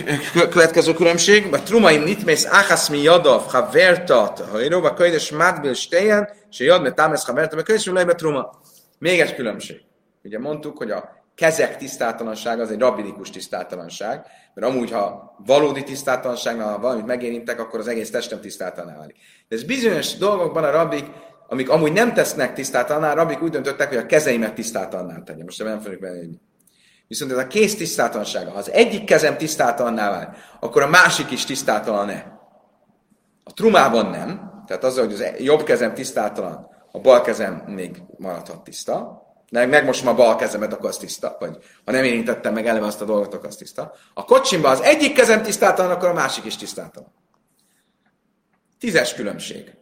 [0.50, 6.64] következő különbség, a trumaim nitmész áhaszmi jadav, ha vertat, ha iróba könyves mátbil stejen, se
[6.64, 8.60] jad, mert támesz, ha vertat, könyves lejbe truma.
[8.98, 9.80] Még egy különbség.
[10.22, 16.78] Ugye mondtuk, hogy a kezek tisztátalanság az egy rabinikus tisztátalanság, mert amúgy, ha valódi tisztátalanságnál,
[16.78, 19.16] valamit megérintek, akkor az egész testem tisztátalanná válik.
[19.48, 21.04] De ez bizonyos dolgokban a rabik,
[21.50, 25.44] amik amúgy nem tesznek tisztátalanná, rabik úgy döntöttek, hogy a kezeimet tisztátalanná tegye.
[25.44, 26.20] Most nem fogjuk benne
[27.08, 30.28] Viszont ez a kész tisztátalansága, ha az egyik kezem tisztátalanná válik,
[30.60, 32.40] akkor a másik is tisztátalan-e?
[33.44, 38.64] A trumában nem, tehát az, hogy az jobb kezem tisztátalan, a bal kezem még maradhat
[38.64, 42.86] tiszta, de megmosom a bal kezemet, akkor az tiszta, vagy ha nem érintettem meg eleve
[42.86, 43.92] azt a dolgot, akkor az tiszta.
[44.14, 47.12] A kocsimban az egyik kezem tisztátalan, akkor a másik is tisztátalan.
[48.78, 49.78] Tízes különbség.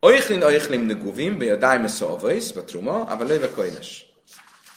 [0.00, 4.06] Oichlin oichlim neguvim, be a daime szolvais, be truma, ava löve koines.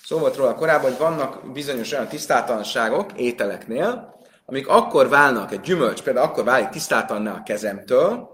[0.04, 6.02] Szó volt róla korábban, hogy vannak bizonyos olyan tisztátalanságok ételeknél, amik akkor válnak, egy gyümölcs
[6.02, 8.30] például akkor válik tisztátanná a kezemtől,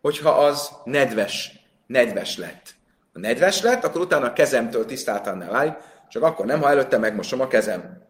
[0.00, 1.52] hogyha az nedves,
[1.86, 2.74] nedves lett.
[3.12, 5.74] Ha nedves lett, akkor utána a kezemtől tisztátanná válik,
[6.08, 8.02] csak akkor nem, ha előtte megmosom a kezem.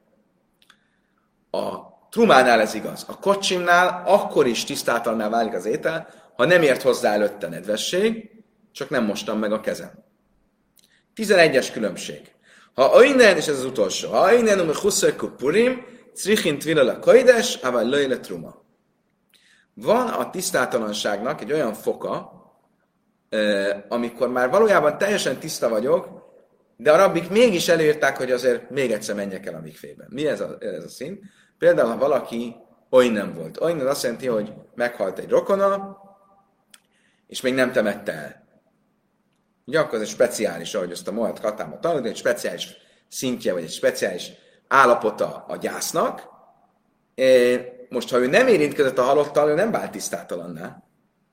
[1.51, 1.77] A
[2.11, 3.05] trumánál ez igaz.
[3.09, 6.07] A kocsimnál akkor is tisztátanná válik az étel,
[6.37, 8.31] ha nem ért hozzá előtte nedvesség,
[8.73, 10.05] csak nem mostam meg a kezem.
[11.17, 12.21] 11-es különbség.
[12.75, 17.85] Ha innen, és ez az utolsó, ha innen, um huszökku purim, Crichin tvilala kaides, ával
[17.85, 18.63] löjle truma.
[19.75, 22.33] Van a tisztátalanságnak egy olyan foka,
[23.89, 26.09] amikor már valójában teljesen tiszta vagyok,
[26.77, 30.07] de a rabbik mégis előírták, hogy azért még egyszer menjek el a mikfébe.
[30.09, 31.21] Mi ez a, ez a szint?
[31.59, 32.57] Például, ha valaki
[32.91, 33.61] oly nem volt.
[33.61, 35.99] Oly nem azt jelenti, hogy meghalt egy rokona,
[37.33, 38.45] és még nem temette el.
[39.65, 42.77] Ugye akkor ez egy speciális, ahogy azt a Mohat Katáma tanulni, egy speciális
[43.09, 44.33] szintje, vagy egy speciális
[44.69, 46.29] állapota a gyásznak.
[47.89, 50.83] Most, ha ő nem érintkezett a halottal, ő nem vált tisztátalanná,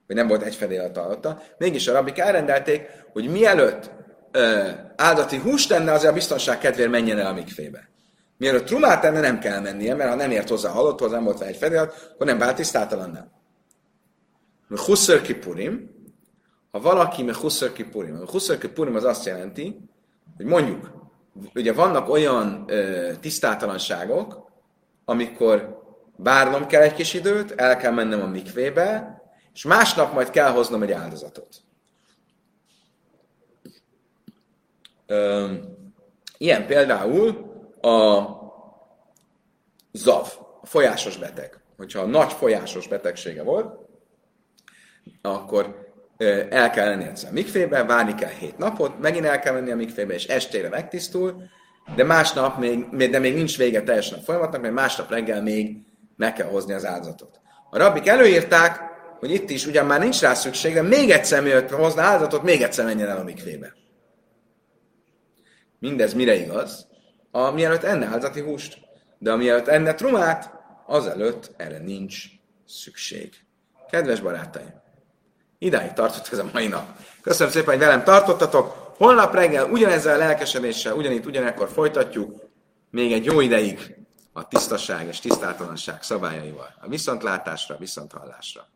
[0.07, 3.91] vagy nem volt egy fedél a halotta, mégis a rabbik elrendelték, hogy mielőtt
[4.31, 7.89] ö, áldati hús tenne, azért a biztonság kedvéért menjen el a mikfébe.
[8.37, 11.41] Mielőtt trumát tenne, nem kell mennie, mert ha nem ért hozzá a halotthoz, nem volt
[11.41, 13.38] egy fedél, akkor nem vált tisztátalanná.
[14.75, 15.97] Husször kipurim,
[16.71, 19.79] ha valaki me husször kipurim, a husször kipurim az azt jelenti,
[20.37, 20.91] hogy mondjuk
[21.55, 24.51] ugye vannak olyan ö, tisztátalanságok,
[25.05, 25.81] amikor
[26.15, 29.17] várnom kell egy kis időt, el kell mennem a mikvébe,
[29.53, 31.61] és másnap majd kell hoznom egy áldozatot.
[35.05, 35.53] Ö,
[36.37, 37.27] ilyen például
[37.81, 38.25] a
[39.91, 40.27] zav,
[40.61, 41.61] a folyásos beteg.
[41.77, 43.88] Hogyha nagy folyásos betegsége volt,
[45.21, 45.87] akkor
[46.49, 49.75] el kell lenni egyszer a mikfébe, várni kell hét napot, megint el kell menni a
[49.75, 51.43] mikfébe, és estére megtisztul,
[51.95, 55.77] de másnap még, de még nincs vége teljesen a folyamatnak, mert másnap reggel még
[56.15, 57.39] meg kell hozni az áldozatot.
[57.69, 58.79] A rabbik előírták,
[59.19, 62.61] hogy itt is ugyan már nincs rá szükség, de még egyszer mielőtt hozna áldozatot, még
[62.61, 63.73] egyszer menjen el a mikfébe.
[65.79, 66.87] Mindez mire igaz?
[67.31, 68.77] A mielőtt enne áldozati húst.
[69.17, 70.53] De mielőtt enne trumát,
[70.85, 72.23] azelőtt erre nincs
[72.65, 73.33] szükség.
[73.89, 74.79] Kedves barátaim!
[75.59, 76.85] Idáig tartott ez a mai nap.
[77.21, 78.93] Köszönöm szépen, hogy velem tartottatok.
[78.97, 82.41] Holnap reggel ugyanezzel a lelkesedéssel, ugyanitt, ugyanekkor folytatjuk,
[82.89, 83.95] még egy jó ideig
[84.33, 86.75] a tisztaság és tisztátalanság szabályaival.
[86.81, 88.67] A viszontlátásra, viszonthallásra.